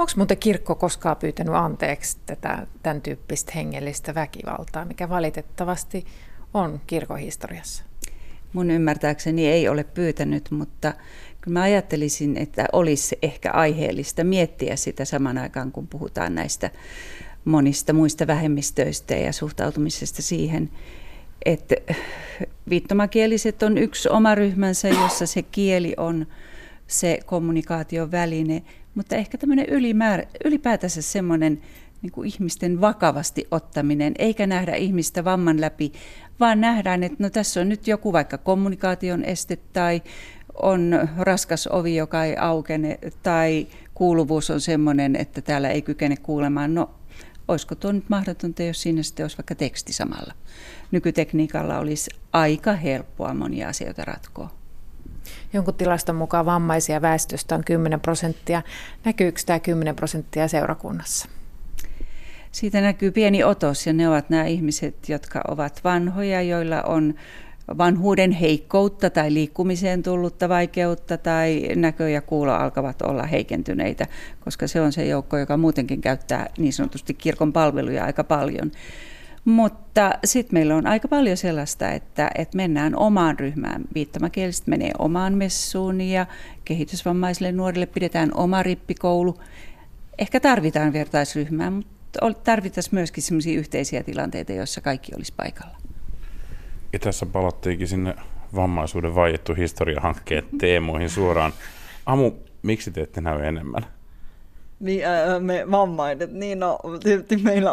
[0.00, 6.06] Onko muuten kirkko koskaan pyytänyt anteeksi tätä, tämän tyyppistä hengellistä väkivaltaa, mikä valitettavasti
[6.54, 7.84] on kirkohistoriassa?
[8.52, 10.92] Mun ymmärtääkseni ei ole pyytänyt, mutta
[11.40, 16.70] kyllä mä ajattelisin, että olisi ehkä aiheellista miettiä sitä saman aikaan, kun puhutaan näistä
[17.44, 20.70] monista muista vähemmistöistä ja suhtautumisesta siihen,
[21.44, 21.74] että
[22.68, 26.26] viittomakieliset on yksi oma ryhmänsä, jossa se kieli on
[26.86, 28.62] se kommunikaation väline,
[28.94, 31.60] mutta ehkä tämmöinen ylimäärä, ylipäätänsä semmoinen
[32.02, 35.92] niin kuin ihmisten vakavasti ottaminen, eikä nähdä ihmistä vamman läpi,
[36.40, 40.02] vaan nähdään, että no tässä on nyt joku vaikka kommunikaation este tai
[40.62, 46.74] on raskas ovi, joka ei aukene, tai kuuluvuus on semmoinen, että täällä ei kykene kuulemaan.
[46.74, 46.90] No,
[47.48, 50.34] olisiko tuo nyt mahdotonta, jos siinä sitten olisi vaikka teksti samalla.
[50.90, 54.59] Nykytekniikalla olisi aika helppoa monia asioita ratkoa.
[55.52, 58.62] Jonkun tilaston mukaan vammaisia väestöstä on 10 prosenttia.
[59.04, 61.28] Näkyykö tämä 10 prosenttia seurakunnassa?
[62.52, 67.14] Siitä näkyy pieni otos ja ne ovat nämä ihmiset, jotka ovat vanhoja, joilla on
[67.78, 74.06] vanhuuden heikkoutta tai liikkumiseen tullutta vaikeutta tai näkö ja kuulo alkavat olla heikentyneitä,
[74.40, 78.70] koska se on se joukko, joka muutenkin käyttää niin sanotusti kirkon palveluja aika paljon.
[79.44, 83.84] Mutta sitten meillä on aika paljon sellaista, että, että mennään omaan ryhmään.
[83.94, 86.26] Viittomakieliset menee omaan messuun ja
[86.64, 89.40] kehitysvammaisille nuorille pidetään oma rippikoulu.
[90.18, 95.76] Ehkä tarvitaan vertaisryhmää, mutta tarvittaisiin myöskin sellaisia yhteisiä tilanteita, joissa kaikki olisi paikalla.
[96.92, 98.14] Ja tässä palattiinkin sinne
[98.54, 101.52] vammaisuuden vaiettu historiahankkeen teemoihin suoraan.
[102.06, 103.86] Amu, miksi te ette näy enemmän?
[104.80, 107.70] Niin, ää, me vammaiset, niin no tietysti meillä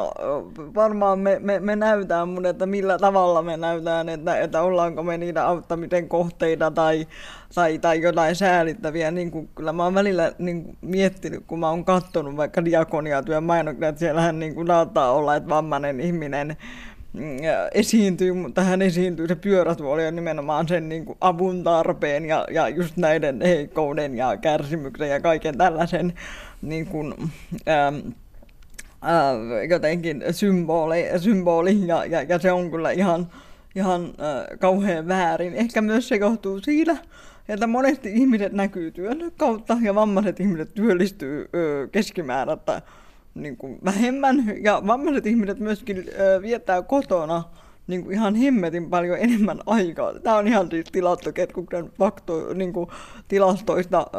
[0.75, 5.17] varmaan me, me, me näytään, mutta että millä tavalla me näytään, että, että ollaanko me
[5.17, 7.07] niitä auttamisen kohteita tai,
[7.55, 9.11] tai, tai jotain säälittäviä.
[9.11, 13.43] Niin kuin, kyllä mä oon välillä niin kuin, miettinyt, kun mä oon katsonut vaikka diakoniatyön
[13.43, 16.57] mainoksia, että siellähän niin kuin, saattaa olla, että vammainen ihminen
[17.13, 17.37] mm,
[17.73, 22.69] esiintyy, mutta hän esiintyy se pyörätuoli on nimenomaan sen niin kuin avun tarpeen ja, ja
[22.69, 26.13] just näiden heikkouden ja kärsimyksen ja kaiken tällaisen
[26.61, 27.13] niin kuin,
[27.65, 27.93] ää,
[29.01, 29.33] ää,
[29.69, 33.27] jotenkin symboli, symboli ja, ja, ja, se on kyllä ihan,
[33.75, 35.53] ihan ää, kauhean väärin.
[35.53, 36.97] Ehkä myös se johtuu siitä,
[37.49, 42.81] että monesti ihmiset näkyy työn kautta ja vammaiset ihmiset työllistyy ö, keskimääräistä
[43.35, 47.43] niin kuin vähemmän ja vammaiset ihmiset myöskin ö, viettää kotona
[47.87, 50.19] niin kuin ihan hemmetin paljon enemmän aikaa.
[50.19, 52.89] Tämä on ihan siis tilastokeskuksen fakto, niin kuin
[53.27, 54.17] tilastoista ö,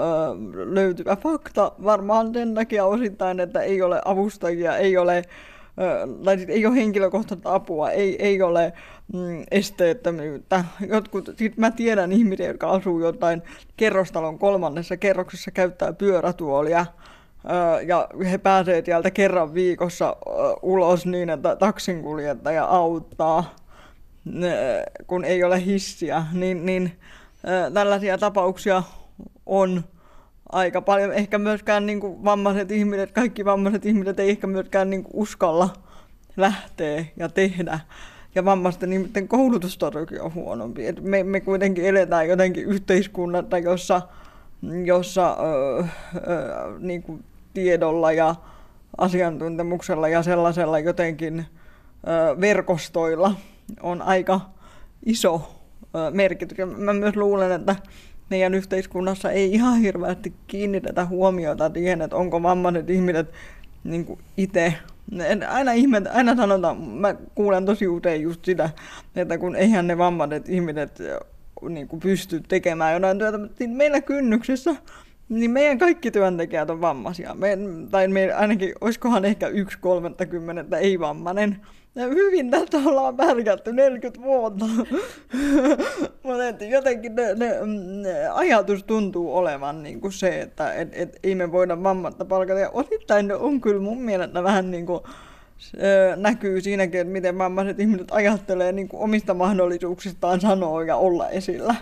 [0.75, 1.73] löytyvä fakta.
[1.85, 5.23] Varmaan sen takia osittain, että ei ole avustajia, ei ole,
[6.25, 8.73] tai siis ei ole henkilökohtaista apua, ei, ei ole
[9.13, 10.65] mm, esteettömyyttä.
[10.89, 13.43] Jotkut, sit mä tiedän ihmisiä, jotka asuu jotain
[13.77, 16.87] kerrostalon kolmannessa kerroksessa, käyttää pyörätuolia,
[17.87, 20.17] ja he pääsevät sieltä kerran viikossa
[20.63, 23.55] ulos niin, että taksinkuljettaja auttaa,
[25.07, 26.93] kun ei ole hissiä, niin, niin
[27.75, 28.83] tällaisia tapauksia
[29.47, 29.85] on
[30.53, 31.13] aika paljon.
[31.13, 35.69] Ehkä myöskään niin kuin vammaiset ihmiset, kaikki vammaiset ihmiset ei ehkä myöskään niin kuin uskalla
[36.37, 37.81] lähteä ja tehdä.
[38.35, 40.87] Ja vammaisten ihmisten koulutustasokin on huonompi.
[40.87, 44.03] Et me, me kuitenkin eletään jotenkin yhteiskunnassa, jossa,
[44.85, 45.37] jossa
[46.79, 48.35] niin kuin tiedolla ja
[48.99, 51.47] asiantuntemuksella ja sellaisella jotenkin
[52.41, 53.35] verkostoilla
[53.81, 54.41] on aika
[55.07, 55.55] iso
[56.11, 56.59] merkitys.
[56.59, 57.77] Ja mä myös luulen, että
[58.31, 63.33] meidän yhteiskunnassa ei ihan hirveästi kiinnitetä huomiota siihen, että onko vammaiset ihmiset
[63.85, 64.75] niin itse
[65.49, 68.71] aina, ihmet, aina sanotaan, mä kuulen tosi usein just sitä,
[69.17, 70.99] että kun eihän ne vammaiset ihmiset
[71.69, 74.77] niin kuin pysty tekemään jotain työtä, mutta meillä kynnyksessä
[75.29, 77.35] niin meidän kaikki työntekijät on vammaisia.
[77.35, 77.59] Me,
[77.91, 81.61] tai me, ainakin, olisikohan ehkä yksi kolmettakymmenettä ei-vammainen.
[81.95, 84.65] Ja hyvin tästä ollaan pärjätty 40 vuotta.
[86.23, 87.57] Mutta jotenkin ne, ne,
[88.03, 92.61] ne, ajatus tuntuu olevan niin kuin se, että et, et, ei me voida vammatta palkata.
[92.61, 95.01] Ja osittain on kyllä mun mielestä vähän niin kuin,
[95.59, 95.79] se
[96.17, 101.75] näkyy siinäkin, että miten vammaiset ihmiset ajattelee niin kuin omista mahdollisuuksistaan sanoa ja olla esillä.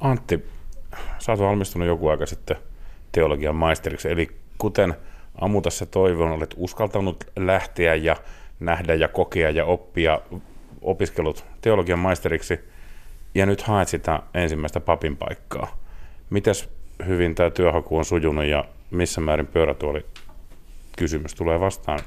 [0.00, 0.44] Antti,
[1.18, 2.56] sä oot valmistunut joku aika sitten
[3.12, 4.28] teologian maisteriksi, eli
[4.58, 4.94] kuten
[5.40, 8.16] Amu tässä toivon, olet uskaltanut lähteä ja
[8.60, 10.20] nähdä ja kokea ja oppia
[10.82, 12.60] opiskelut teologian maisteriksi,
[13.34, 15.78] ja nyt haet sitä ensimmäistä papin paikkaa.
[16.30, 16.68] Mites
[17.06, 20.06] hyvin tämä työhaku on sujunut ja missä määrin pyörätuoli
[20.98, 21.98] kysymys tulee vastaan?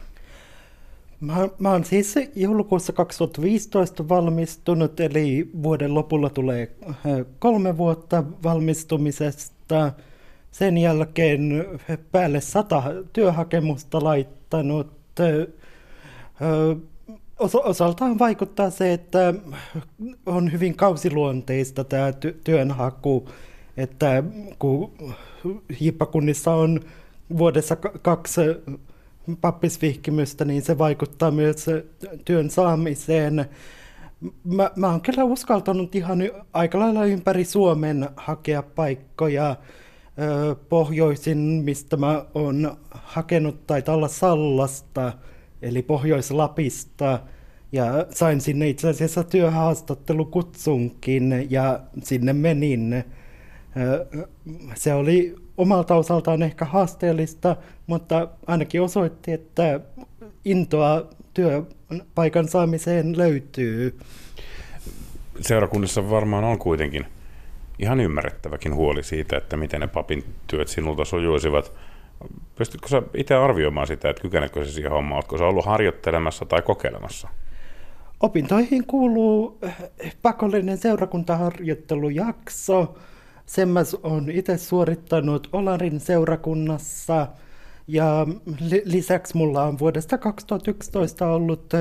[1.22, 6.96] Mä, mä oon siis joulukuussa 2015 valmistunut, eli vuoden lopulla tulee äh,
[7.40, 9.92] kolme vuotta valmistumisesta.
[10.52, 11.66] Sen jälkeen
[12.12, 14.88] päälle sata työhakemusta laittanut.
[17.40, 19.34] Osaltaan vaikuttaa se, että
[20.26, 23.30] on hyvin kausiluonteista tämä työnhaku,
[23.78, 24.24] että
[24.60, 24.92] kun
[25.80, 26.80] hiippakunnissa on
[27.38, 28.42] vuodessa kaksi
[29.38, 31.66] pappisvihkimystä, niin se vaikuttaa myös
[32.26, 33.46] työn saamiseen.
[34.44, 36.20] Mä, mä oon kyllä uskaltanut ihan
[36.54, 39.56] aika lailla ympäri Suomen hakea paikkoja
[40.70, 45.14] pohjoisin, mistä mä oon hakenut, tai olla Sallasta,
[45.62, 47.20] eli Pohjois-Lapista,
[47.72, 53.04] ja sain sinne itse asiassa työhaastattelukutsunkin, ja sinne menin.
[54.76, 57.56] Se oli omalta osaltaan ehkä haasteellista,
[57.88, 59.80] mutta ainakin osoitti, että
[60.46, 63.98] intoa työpaikan saamiseen löytyy.
[65.42, 67.06] Seurakunnassa varmaan on kuitenkin
[67.80, 71.74] ihan ymmärrettäväkin huoli siitä, että miten ne papin työt sinulta sujuisivat.
[72.56, 75.18] Pystytkö sä itse arvioimaan sitä, että kykenetkö se siihen hommaan?
[75.18, 77.28] Oletko sä ollut harjoittelemassa tai kokeilemassa?
[78.20, 79.60] Opintoihin kuuluu
[80.22, 82.98] pakollinen seurakuntaharjoittelujakso,
[83.50, 87.28] sen mä oon itse suorittanut Olarin seurakunnassa
[87.88, 88.28] ja
[88.86, 91.74] lisäksi mulla on vuodesta 2011 ollut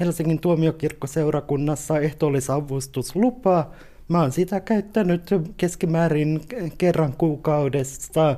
[0.00, 3.70] Helsingin tuomiokirkkoseurakunnassa ehtoollisavustuslupa.
[4.08, 6.40] Mä oon sitä käyttänyt keskimäärin
[6.78, 8.36] kerran kuukaudessa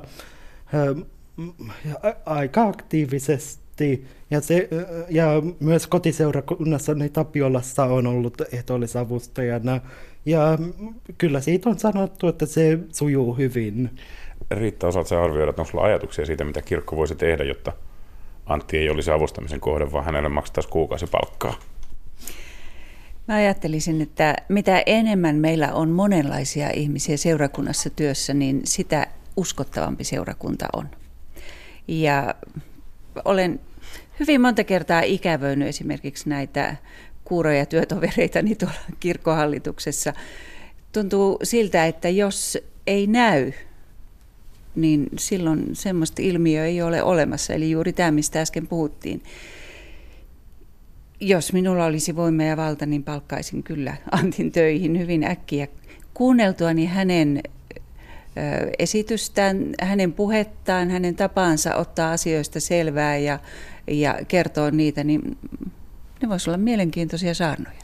[2.25, 4.05] aika aktiivisesti.
[4.31, 4.69] Ja, se,
[5.09, 5.27] ja
[5.59, 9.81] myös kotiseurakunnassani Tapiolassa on ollut ehtoollisavustajana
[10.25, 10.57] ja
[11.17, 13.89] kyllä siitä on sanottu, että se sujuu hyvin.
[14.51, 17.73] Riitta, osaatko arvioida, että onko sulla ajatuksia siitä, mitä kirkko voisi tehdä, jotta
[18.45, 21.59] Antti ei olisi avustamisen kohde, vaan hänelle maksettaisiin kuukausipalkkaa?
[23.27, 30.67] Mä ajattelisin, että mitä enemmän meillä on monenlaisia ihmisiä seurakunnassa työssä, niin sitä uskottavampi seurakunta
[30.73, 30.89] on.
[31.87, 32.35] Ja
[33.25, 33.59] olen
[34.19, 36.75] hyvin monta kertaa ikävöinyt esimerkiksi näitä
[37.29, 40.13] kuuroja työtovereitani tuolla kirkkohallituksessa.
[40.91, 43.51] Tuntuu siltä, että jos ei näy,
[44.75, 47.53] niin silloin semmoista ilmiöä ei ole olemassa.
[47.53, 49.23] Eli juuri tämä, mistä äsken puhuttiin.
[51.19, 55.67] Jos minulla olisi voima ja valta, niin palkkaisin kyllä Antin töihin hyvin äkkiä.
[56.13, 57.41] Kuunneltuani hänen
[58.79, 63.39] esitystään, hänen puhettaan, hänen tapaansa ottaa asioista selvää ja,
[63.87, 65.37] ja kertoa niitä, niin
[66.21, 67.79] ne voisivat olla mielenkiintoisia saarnoja.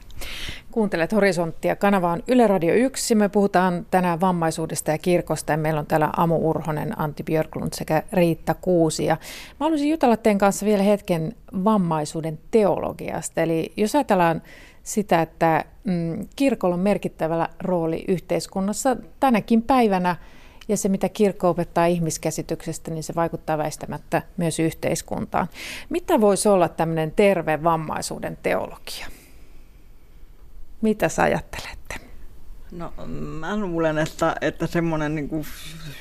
[0.71, 1.75] Kuuntelet Horisonttia.
[1.75, 3.15] Kanava on Yle Radio 1.
[3.15, 5.51] Me puhutaan tänään vammaisuudesta ja kirkosta.
[5.51, 9.05] Ja meillä on täällä Amu Urhonen, Antti Björklund sekä Riitta Kuusi.
[9.05, 9.17] Ja
[9.59, 13.41] mä haluaisin jutella teidän kanssa vielä hetken vammaisuuden teologiasta.
[13.41, 14.41] Eli jos ajatellaan
[14.83, 20.15] sitä, että mm, kirkolla on merkittävä rooli yhteiskunnassa tänäkin päivänä–
[20.67, 25.47] ja se, mitä kirkko opettaa ihmiskäsityksestä, niin se vaikuttaa väistämättä myös yhteiskuntaan.
[25.89, 29.07] Mitä voisi olla tämmöinen terve vammaisuuden teologia?
[30.81, 31.95] Mitä sä ajattelette?
[32.77, 32.93] No
[33.39, 35.45] mä luulen, että, että semmoinen niin kuin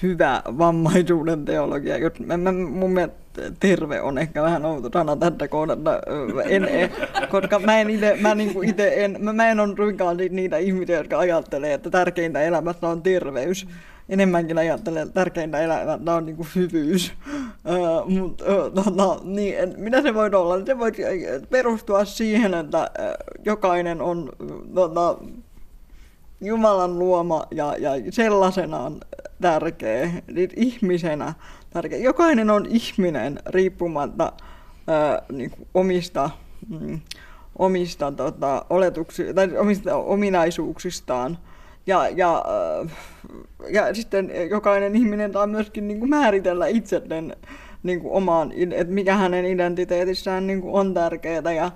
[0.03, 3.17] hyvä vammaisuuden teologia, jos mä, mä, mun mielestä
[3.61, 6.01] terve on ehkä vähän outo sana tästä kohdasta,
[6.49, 6.91] en, en,
[7.31, 10.97] koska mä en ite, mä niin kuin ite en, mä, mä en ole niitä ihmisiä,
[10.97, 13.67] jotka ajattelee, että tärkeintä elämässä on terveys
[14.09, 17.13] enemmänkin ajattelen, että tärkeintä elämällä on niin kuin hyvyys.
[18.75, 20.67] Tota, niin, mitä se voi olla?
[20.67, 20.93] Se voi
[21.51, 22.91] perustua siihen, että
[23.45, 24.29] jokainen on
[24.75, 25.19] tota,
[26.44, 29.00] Jumalan luoma ja, ja sellaisena on
[29.40, 31.35] tärkeä, niin ihmisenä
[31.70, 31.98] tärkeä.
[31.98, 34.33] Jokainen on ihminen riippumatta
[34.87, 36.30] ää, niin kuin omista,
[36.68, 37.00] mm,
[37.59, 41.38] omista tota, oletuksi, tai omista ominaisuuksistaan.
[41.87, 42.44] Ja, ja,
[43.70, 47.37] ja sitten jokainen ihminen saa myöskin niin kuin määritellä itselleen
[47.83, 51.70] niin kuin omaan, että mikä hänen identiteetissään niin kuin on tärkeää ja,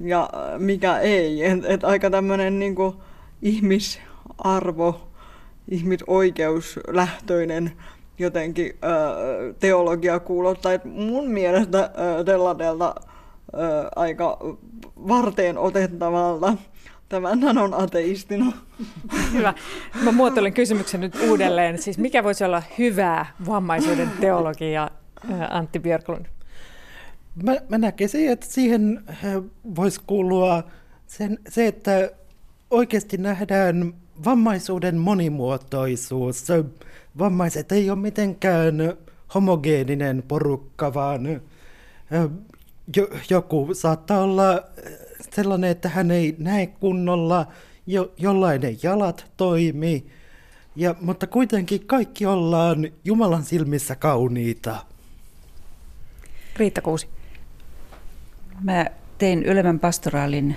[0.00, 1.44] ja mikä ei.
[1.44, 2.96] Et, et aika tämmöinen niin kuin
[4.44, 5.08] ihmisarvo,
[5.68, 7.72] ihmisoikeuslähtöinen
[8.18, 10.72] jotenkin ö, teologia kuulostaa.
[10.72, 11.90] Et mun mielestä
[12.26, 12.94] Delladelta
[13.96, 14.38] aika
[14.96, 16.56] varteen otettavalta
[17.12, 18.52] Tämän sanon ateistina.
[19.32, 19.54] Hyvä.
[20.02, 21.82] Mä muotoilen kysymyksen nyt uudelleen.
[21.82, 24.90] Siis mikä voisi olla hyvää vammaisuuden teologia,
[25.50, 26.26] Antti Björklund?
[27.42, 29.02] Mä, mä näkisin, että siihen
[29.76, 30.62] voisi kuulua
[31.06, 32.10] sen, se, että
[32.70, 36.46] oikeasti nähdään vammaisuuden monimuotoisuus.
[37.18, 38.74] Vammaiset ei ole mitenkään
[39.34, 41.40] homogeeninen porukka, vaan
[43.30, 44.62] joku saattaa olla
[45.30, 47.46] sellainen, että hän ei näe kunnolla,
[47.86, 50.06] jo, jollainen jalat toimii,
[50.76, 54.84] ja, mutta kuitenkin kaikki ollaan Jumalan silmissä kauniita.
[56.56, 57.08] Riitta Kuusi.
[58.62, 58.86] Mä
[59.18, 60.56] tein ylemmän pastoraalin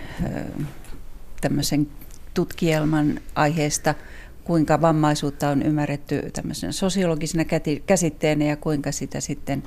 [1.42, 1.88] tämmöisen
[2.36, 3.96] tutkielman aiheesta,
[4.44, 7.46] kuinka vammaisuutta on ymmärretty tämmöisenä sosiologisena
[7.86, 9.64] käsitteenä ja kuinka sitä sitten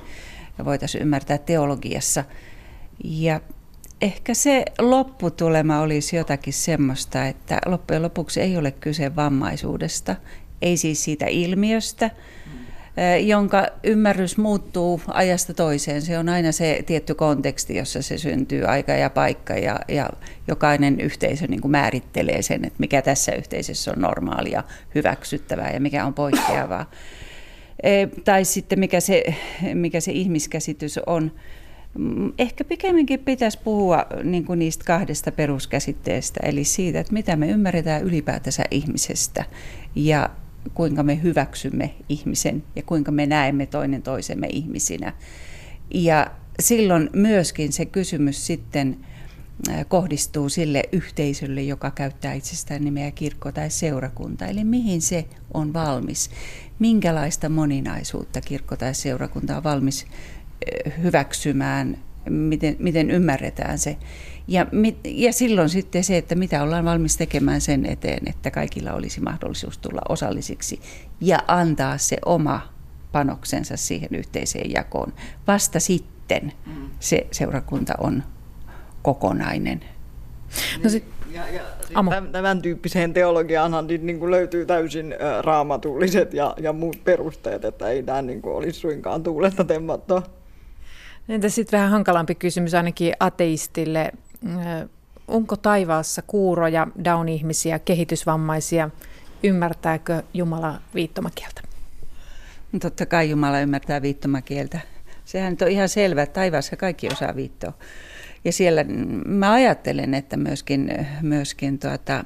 [0.65, 2.25] voitaisiin ymmärtää teologiassa.
[3.05, 3.41] Ja
[4.01, 10.17] ehkä se lopputulema olisi jotakin semmoista, että loppujen lopuksi ei ole kyse vammaisuudesta,
[10.63, 12.11] ei siis siitä ilmiöstä,
[13.21, 16.03] jonka ymmärrys muuttuu ajasta toiseen.
[16.03, 20.11] Se on aina se tietty konteksti, jossa se syntyy, aika ja paikka, ja, ja
[20.49, 26.05] jokainen yhteisö niin kuin määrittelee sen, että mikä tässä yhteisössä on normaalia, hyväksyttävää ja mikä
[26.05, 26.91] on poikkeavaa.
[28.25, 29.25] Tai sitten mikä se,
[29.75, 31.33] mikä se ihmiskäsitys on.
[31.99, 37.49] Mm, ehkä pikemminkin pitäisi puhua niin kuin niistä kahdesta peruskäsitteestä, eli siitä, että mitä me
[37.49, 39.45] ymmärretään ylipäätänsä ihmisestä
[39.95, 40.31] ja
[40.75, 45.13] kuinka me hyväksymme ihmisen ja kuinka me näemme toinen toisemme ihmisinä.
[45.95, 48.97] Ja silloin myöskin se kysymys sitten
[49.89, 54.47] kohdistuu sille yhteisölle, joka käyttää itsestään nimeä kirkko tai seurakunta.
[54.47, 56.31] Eli mihin se on valmis,
[56.79, 60.07] minkälaista moninaisuutta kirkko tai seurakunta on valmis
[61.03, 63.97] hyväksymään, miten, miten ymmärretään se.
[64.49, 64.67] Ja,
[65.05, 69.79] ja silloin sitten se, että mitä ollaan valmis tekemään sen eteen, että kaikilla olisi mahdollisuus
[69.79, 70.81] tulla osallisiksi
[71.21, 72.61] ja antaa se oma
[73.13, 75.13] panoksensa siihen yhteiseen jakoon.
[75.47, 76.53] Vasta sitten
[77.01, 78.23] se seurakunta on
[79.03, 79.81] kokonainen.
[80.85, 81.63] No sit, ja, ja
[81.95, 87.89] tämän, tämän tyyppiseen teologiaanhan niin, niin kuin löytyy täysin raamatulliset ja, ja muut perusteet, että
[87.89, 90.23] ei tämä niin kuin olisi suinkaan tuulesta temmattua.
[91.29, 94.13] Entä sitten vähän hankalampi kysymys ainakin ateistille.
[95.29, 98.91] Onko taivaassa kuuroja, down-ihmisiä, kehitysvammaisia?
[99.43, 101.61] Ymmärtääkö Jumala viittomakieltä?
[102.73, 104.81] No totta kai Jumala ymmärtää viittomakieltä.
[105.25, 107.73] Sehän on ihan selvä, että taivaassa kaikki osaa viittoa.
[108.45, 108.85] Ja siellä
[109.27, 112.25] mä ajattelen, että myöskin, myöskin tuota,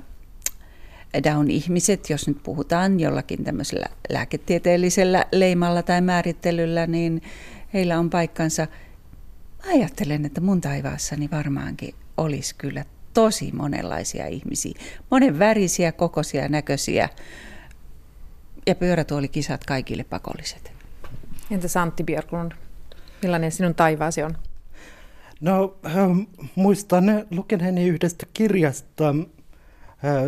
[1.25, 7.23] Down-ihmiset, jos nyt puhutaan jollakin tämmöisellä lääketieteellisellä leimalla tai määrittelyllä, niin
[7.75, 8.67] heillä on paikkansa–
[9.75, 14.73] ajattelen, että mun taivaassani varmaankin olisi kyllä tosi monenlaisia ihmisiä.
[15.11, 17.09] Monen värisiä, kokoisia, näköisiä
[18.67, 20.73] ja pyörätuolikisat kaikille pakolliset.
[21.51, 22.53] Entä Santti Björklund,
[23.23, 24.37] millainen sinun taivaasi on?
[25.41, 26.21] No, ähm,
[26.55, 29.15] muistan lukeneeni yhdestä kirjasta, äh,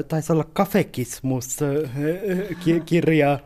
[0.09, 3.41] taisi olla Kafekismus-kirja, äh,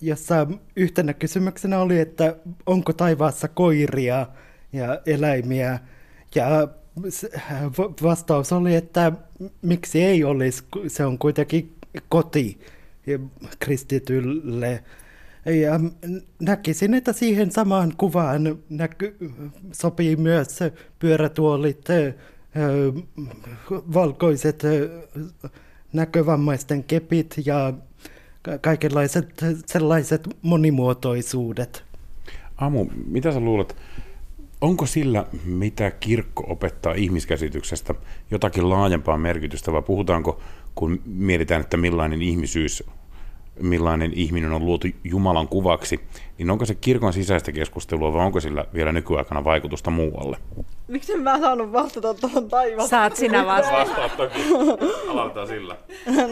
[0.00, 2.36] jossa yhtenä kysymyksenä oli, että
[2.66, 4.26] onko taivaassa koiria
[4.72, 5.78] ja eläimiä.
[6.34, 6.68] Ja
[8.02, 9.12] vastaus oli, että
[9.62, 11.74] miksi ei olisi, se on kuitenkin
[12.08, 12.60] koti
[13.58, 14.84] kristitylle.
[15.46, 15.80] Ja
[16.40, 19.16] näkisin, että siihen samaan kuvaan näky,
[19.72, 20.58] sopii myös
[20.98, 21.86] pyörätuolit,
[23.70, 24.62] valkoiset
[25.92, 27.72] näkövammaisten kepit ja
[28.60, 31.84] kaikenlaiset sellaiset monimuotoisuudet.
[32.56, 33.76] Amu, mitä sä luulet,
[34.62, 37.94] onko sillä, mitä kirkko opettaa ihmiskäsityksestä,
[38.30, 40.40] jotakin laajempaa merkitystä, vai puhutaanko,
[40.74, 42.84] kun mietitään, että millainen ihmisyys,
[43.60, 46.00] millainen ihminen on luotu Jumalan kuvaksi,
[46.38, 50.36] niin onko se kirkon sisäistä keskustelua vai onko sillä vielä nykyaikana vaikutusta muualle?
[50.92, 52.88] Miksi en mä saanut vastata tuohon taivaan?
[52.88, 53.78] Saat sinä vastata.
[53.78, 54.38] Vastaa toki.
[55.08, 55.76] Aloitetaan sillä.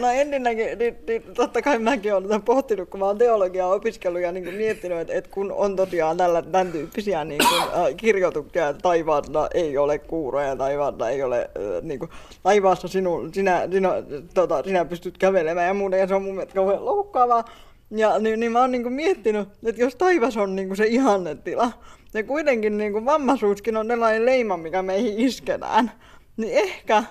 [0.01, 4.21] No ensinnäkin, niin, niin, totta kai mäkin olen tätä pohtinut, kun mä oon teologiaa opiskellut
[4.21, 7.95] ja niin kuin miettinyt, että, että kun on tosiaan tällä, tämän tyyppisiä niin kuin, äh,
[7.97, 12.11] kirjoituksia, että taivaalla ei ole kuuroja, taivaalla ei ole, äh, niin kuin,
[12.43, 13.89] taivaassa sinu, sinä, sinä,
[14.33, 17.45] tota, sinä pystyt kävelemään ja muuta, ja se on mun mielestä kauhean loukkaavaa.
[17.91, 21.71] Ja niin, niin mä oon niin miettinyt, että jos taivas on niin se ihannetila,
[22.13, 25.91] ja kuitenkin niin vammaisuuskin on sellainen leima, mikä meihin isketään,
[26.37, 27.03] niin ehkä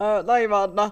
[0.00, 0.90] ää, taivaalta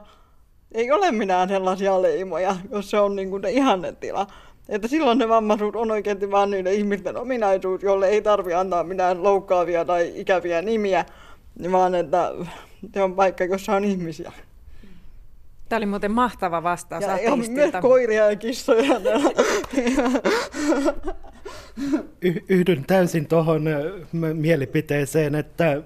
[0.74, 4.26] ei ole minään sellaisia leimoja, jos se on niin se ihannetila.
[4.68, 9.22] Että silloin se vammaisuus on oikeasti vain niiden ihmisten ominaisuus, jolle ei tarvi antaa mitään
[9.22, 11.04] loukkaavia tai ikäviä nimiä,
[11.72, 12.32] vaan että
[12.94, 14.32] se on paikka, jossa on ihmisiä.
[15.72, 19.00] Tämä oli muuten mahtava vastaus Ja, ja myös koiria ja kissoja.
[22.22, 23.64] Y- yhdyn täysin tuohon
[24.34, 25.82] mielipiteeseen, että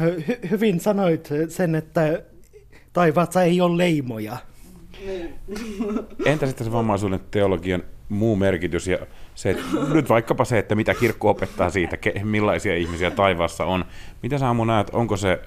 [0.00, 2.22] hy- hyvin sanoit sen, että
[2.92, 4.36] taivaassa ei ole leimoja.
[6.24, 8.98] Entä sitten se vammaisuuden teologian muu merkitys ja
[9.34, 13.84] se, että nyt vaikkapa se, että mitä kirkko opettaa siitä, ke- millaisia ihmisiä taivaassa on.
[14.22, 15.40] Mitä sä Aamu näet, onko se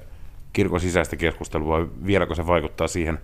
[0.53, 3.20] kirkon sisäistä keskustelua vai vieläkö se vaikuttaa siihen,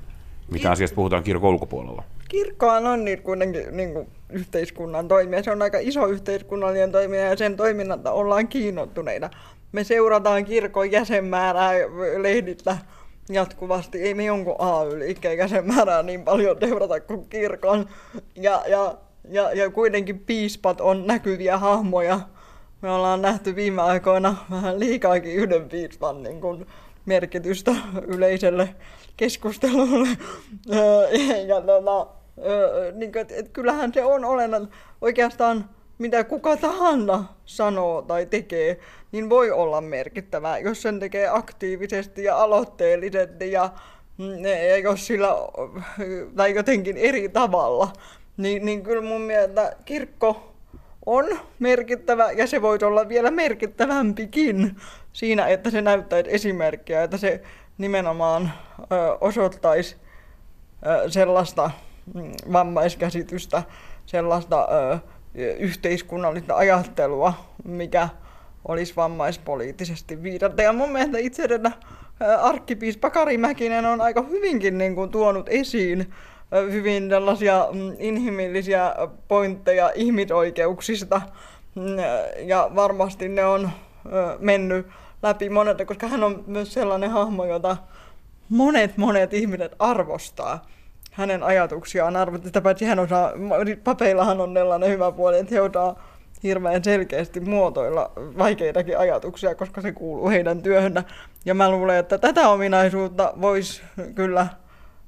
[0.51, 2.03] mitä asiasta puhutaan kirkon ulkopuolella?
[2.29, 5.43] Kirkkohan on niitä kuitenkin niin kuin yhteiskunnan toimija.
[5.43, 9.29] Se on aika iso yhteiskunnallinen toimija ja sen toiminnasta ollaan kiinnostuneita.
[9.71, 11.71] Me seurataan kirkon jäsenmäärää
[12.17, 12.77] lehdistä
[13.29, 14.01] jatkuvasti.
[14.01, 17.89] Ei me jonkun AY-liikkeen jäsenmäärää niin paljon seurata kuin kirkon.
[18.35, 18.95] Ja, ja,
[19.29, 22.19] ja, ja kuitenkin piispat on näkyviä hahmoja.
[22.81, 26.65] Me ollaan nähty viime aikoina vähän liikaakin yhden piispan niin kuin
[27.05, 27.75] merkitystä
[28.07, 28.69] yleiselle
[29.17, 30.07] keskustelulle.
[30.73, 31.09] Öö,
[31.47, 32.07] ja tota,
[32.93, 34.69] niin kuin, et, et kyllähän se on olennainen.
[35.01, 38.79] Oikeastaan mitä kuka tahansa sanoo tai tekee,
[39.11, 43.69] niin voi olla merkittävää, jos sen tekee aktiivisesti ja aloitteellisesti ja,
[44.17, 45.29] mm, ja jos sillä,
[46.35, 47.93] tai jotenkin eri tavalla.
[48.37, 50.53] Niin, niin kyllä mun mielestä kirkko
[51.05, 51.25] on
[51.59, 54.75] merkittävä ja se voisi olla vielä merkittävämpikin
[55.13, 57.41] siinä, että se näyttäisi esimerkkiä, että se
[57.77, 58.51] nimenomaan
[59.21, 59.95] osoittaisi
[61.07, 61.71] sellaista
[62.13, 63.63] mm, vammaiskäsitystä,
[64.05, 64.67] sellaista
[65.59, 68.09] yhteiskunnallista ajattelua, mikä
[68.67, 70.61] olisi vammaispoliittisesti viidatta.
[70.61, 71.71] Ja mun mielestä itse asiassa
[72.41, 76.13] arkkipiispa Kari Mäkinen on aika hyvinkin niin kuin, tuonut esiin
[76.71, 78.95] hyvin tällaisia mm, inhimillisiä
[79.27, 81.21] pointteja ihmisoikeuksista.
[81.75, 81.83] Mm,
[82.47, 83.69] Ja varmasti ne on
[84.39, 84.87] mennyt
[85.23, 87.77] läpi monelta, koska hän on myös sellainen hahmo, jota
[88.49, 90.65] monet monet ihmiset arvostaa.
[91.11, 92.47] Hänen ajatuksiaan arvostaa.
[92.47, 93.31] Sitä paitsi hän osaa,
[93.83, 95.95] papeillahan on sellainen hyvä puoli, että he osaa
[96.43, 101.03] hirveän selkeästi muotoilla vaikeitakin ajatuksia, koska se kuuluu heidän työhönsä.
[101.45, 103.81] Ja mä luulen, että tätä ominaisuutta voisi
[104.15, 104.47] kyllä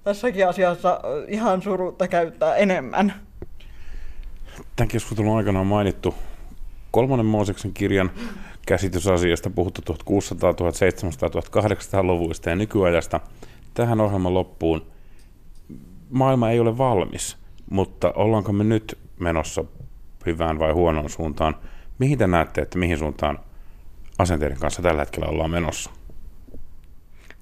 [0.04, 3.14] tässäkin asiassa ihan surutta käyttää enemmän.
[4.76, 6.16] Tämän keskustelun aikana on mainittu
[6.98, 8.12] kolmannen Mooseksen kirjan
[8.68, 13.20] käsitys asiasta, puhuttu 1600, 1700, 1800-luvuista ja nykyajasta.
[13.74, 14.86] Tähän ohjelman loppuun
[16.10, 17.38] maailma ei ole valmis,
[17.70, 19.64] mutta ollaanko me nyt menossa
[20.26, 21.56] hyvään vai huonoon suuntaan?
[22.00, 23.40] Mihin te näette, että mihin suuntaan
[24.20, 25.92] asenteiden kanssa tällä hetkellä ollaan menossa?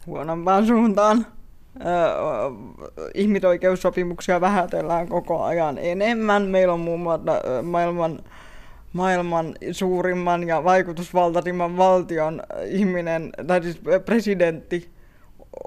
[0.07, 1.25] huonompaan suuntaan.
[3.13, 6.43] Ihmisoikeussopimuksia vähätellään koko ajan enemmän.
[6.43, 7.23] Meillä on muun muassa
[7.63, 8.19] maailman,
[8.95, 14.91] maailman suurimman ja vaikutusvaltaisimman valtion ihminen, tai siis presidentti,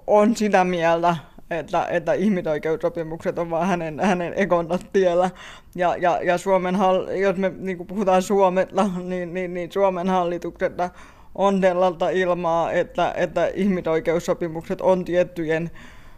[0.07, 1.17] on sitä mieltä,
[1.51, 5.31] että, että ihmisoikeussopimukset on vaan hänen, hänen egonsa tiellä.
[5.75, 6.79] Ja, ja, ja Suomen,
[7.21, 10.91] jos me niin puhutaan Suomesta, niin, niin, niin Suomen hallituksesta
[11.35, 15.71] on sellaista ilmaa, että, että ihmisoikeussopimukset on tiettyjen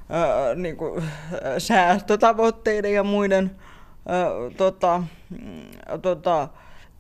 [0.08, 1.02] ää, niin kuin,
[1.58, 3.50] säästötavoitteiden ja muiden
[4.08, 6.48] ää, tota, mm, tota,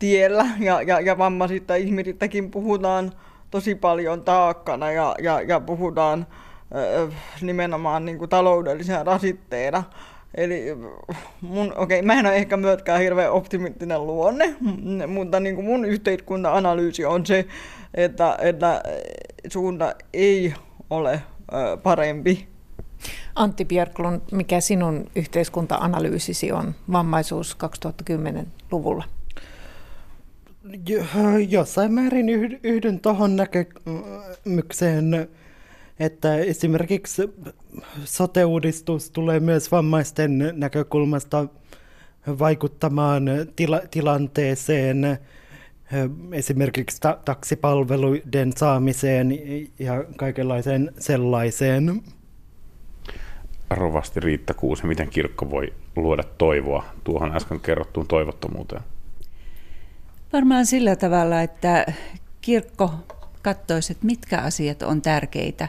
[0.00, 0.46] tiellä.
[0.58, 3.12] Ja, ja, ja vammaisista ihmisistäkin puhutaan
[3.50, 6.26] tosi paljon taakkana ja, ja, ja puhutaan
[6.74, 6.84] ää,
[7.40, 9.84] nimenomaan niin kuin taloudellisena rasitteena.
[10.34, 10.64] Eli
[11.40, 14.54] mun, okei, mä en ole ehkä myöskään hirveän optimistinen luonne,
[15.06, 17.46] mutta niin kuin mun yhteiskunta-analyysi on se,
[17.94, 18.82] että, että
[19.48, 20.54] suunta ei
[20.90, 21.12] ole
[21.52, 22.48] ö, parempi.
[23.34, 29.04] Antti Björklund, mikä sinun yhteiskunta-analyysisi on vammaisuus 2010-luvulla?
[30.88, 31.04] Jo-
[31.48, 35.28] Jossain määrin yh- yhdyn tuohon näkemykseen,
[36.00, 37.22] että esimerkiksi
[38.04, 41.46] sote-uudistus tulee myös vammaisten näkökulmasta
[42.38, 43.24] vaikuttamaan
[43.56, 45.18] tila- tilanteeseen.
[46.32, 49.38] esimerkiksi ta- taksipalveluiden saamiseen
[49.78, 52.02] ja kaikenlaiseen sellaiseen.
[53.70, 58.82] Rovasti Riitta Kuusi, miten kirkko voi luoda toivoa tuohon äsken kerrottuun toivottomuuteen?
[60.32, 61.92] Varmaan sillä tavalla, että
[62.40, 62.94] kirkko
[63.42, 65.68] katsoisi, että mitkä asiat on tärkeitä.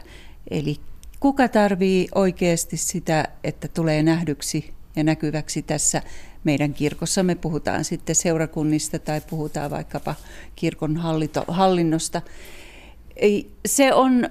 [0.50, 0.76] Eli
[1.20, 6.02] kuka tarvii oikeasti sitä, että tulee nähdyksi ja näkyväksi tässä
[6.44, 7.22] meidän kirkossa.
[7.22, 10.14] Me puhutaan sitten seurakunnista tai puhutaan vaikkapa
[10.56, 12.22] kirkon hallito, hallinnosta.
[13.66, 14.30] Se on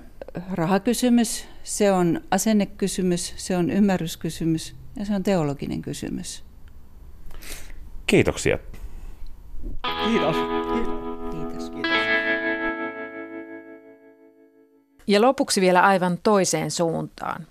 [0.52, 6.44] rahakysymys, se on asennekysymys, se on ymmärryskysymys ja se on teologinen kysymys.
[8.08, 8.58] Kiitoksia.
[10.06, 10.36] Kiitos.
[11.32, 11.70] Kiitos.
[11.70, 11.92] Kiitos.
[15.08, 17.48] Ja lopuksi vielä aivan toiseen suuntaan.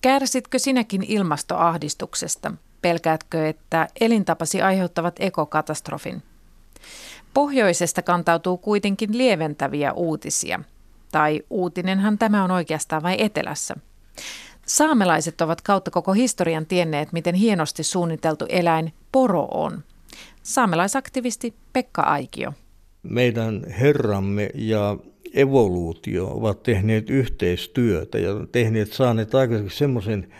[0.00, 2.52] Kärsitkö sinäkin ilmastoahdistuksesta?
[2.82, 6.22] Pelkäätkö, että elintapasi aiheuttavat ekokatastrofin?
[7.34, 10.60] Pohjoisesta kantautuu kuitenkin lieventäviä uutisia.
[11.12, 13.74] Tai uutinenhan tämä on oikeastaan vai etelässä?
[14.66, 19.84] Saamelaiset ovat kautta koko historian tienneet, miten hienosti suunniteltu eläin poro on.
[20.42, 22.52] Saamelaisaktivisti Pekka Aikio.
[23.02, 24.96] Meidän herramme ja
[25.34, 30.32] evoluutio ovat tehneet yhteistyötä ja tehneet saaneet aikaiseksi semmoisen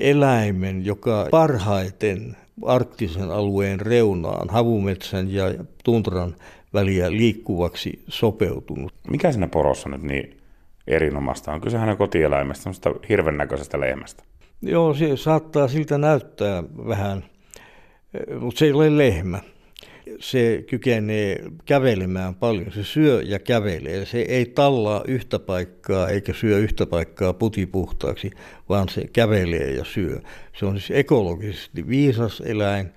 [0.00, 2.36] eläimen, joka parhaiten
[2.66, 5.44] arktisen alueen reunaan, havumetsän ja
[5.84, 6.36] tuntran
[6.74, 8.94] väliä liikkuvaksi sopeutunut.
[9.10, 10.40] Mikä siinä porossa nyt niin
[10.86, 11.60] erinomaista on?
[11.60, 14.22] Kyse hänen kotieläimestä, semmoista hirven näköisestä lehmästä.
[14.62, 17.24] Joo, se saattaa siltä näyttää vähän,
[18.40, 19.40] mutta se ei ole lehmä
[20.18, 22.72] se kykenee kävelemään paljon.
[22.72, 24.06] Se syö ja kävelee.
[24.06, 28.30] Se ei tallaa yhtä paikkaa eikä syö yhtä paikkaa putipuhtaaksi,
[28.68, 30.20] vaan se kävelee ja syö.
[30.58, 32.90] Se on siis ekologisesti viisas eläin.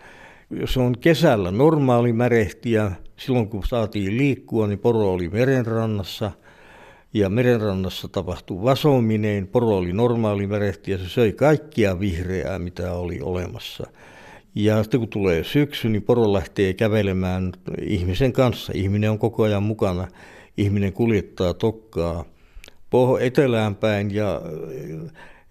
[0.65, 2.91] Se on kesällä normaali märehtiä.
[3.17, 6.31] Silloin kun saatiin liikkua, niin poro oli merenrannassa.
[7.13, 9.47] Ja merenrannassa tapahtui vasominen.
[9.47, 10.97] Poro oli normaali märehtiä.
[10.97, 13.87] Se söi kaikkia vihreää, mitä oli olemassa.
[14.55, 17.51] Ja sitten kun tulee syksy, niin poro lähtee kävelemään
[17.81, 18.73] ihmisen kanssa.
[18.75, 20.07] Ihminen on koko ajan mukana.
[20.57, 22.25] Ihminen kuljettaa tokkaa
[22.91, 24.41] poh- etelään päin ja,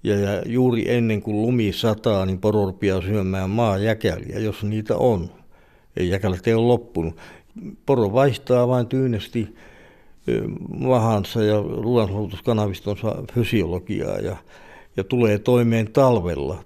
[0.04, 5.30] ja, ja juuri ennen kuin lumi sataa, niin poro rupeaa syömään maajäkäliä, jos niitä on.
[5.96, 7.16] Ei jäkälät ei ole loppunut.
[7.86, 9.54] Poro vaihtaa vain tyynesti
[10.78, 14.36] mahansa ja ruoansulutuskanavistonsa fysiologiaa ja
[14.96, 16.64] ja tulee toimeen talvella.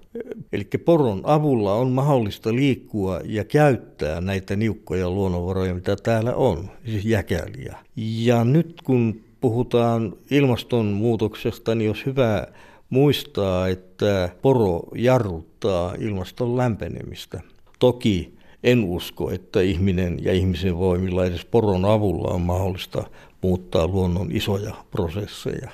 [0.53, 7.05] Eli poron avulla on mahdollista liikkua ja käyttää näitä niukkoja luonnonvaroja, mitä täällä on, siis
[7.05, 7.77] jäkäliä.
[7.95, 12.47] Ja nyt kun puhutaan ilmastonmuutoksesta, niin olisi hyvä
[12.89, 17.41] muistaa, että poro jarruttaa ilmaston lämpenemistä.
[17.79, 23.03] Toki en usko, että ihminen ja ihmisen voimilla edes poron avulla on mahdollista
[23.41, 25.69] muuttaa luonnon isoja prosesseja.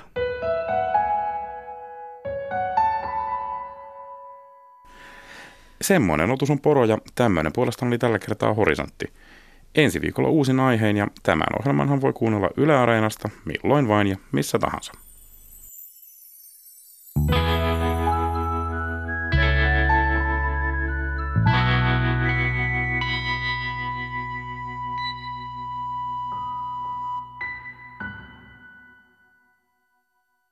[5.80, 9.12] Semmoinen otus on poro ja tämmöinen puolestaan oli tällä kertaa horisontti.
[9.74, 14.58] Ensi viikolla uusin aiheen ja tämän ohjelmanhan voi kuunnella Yle Areenasta milloin vain ja missä
[14.58, 14.92] tahansa.
[17.18, 17.45] Mm.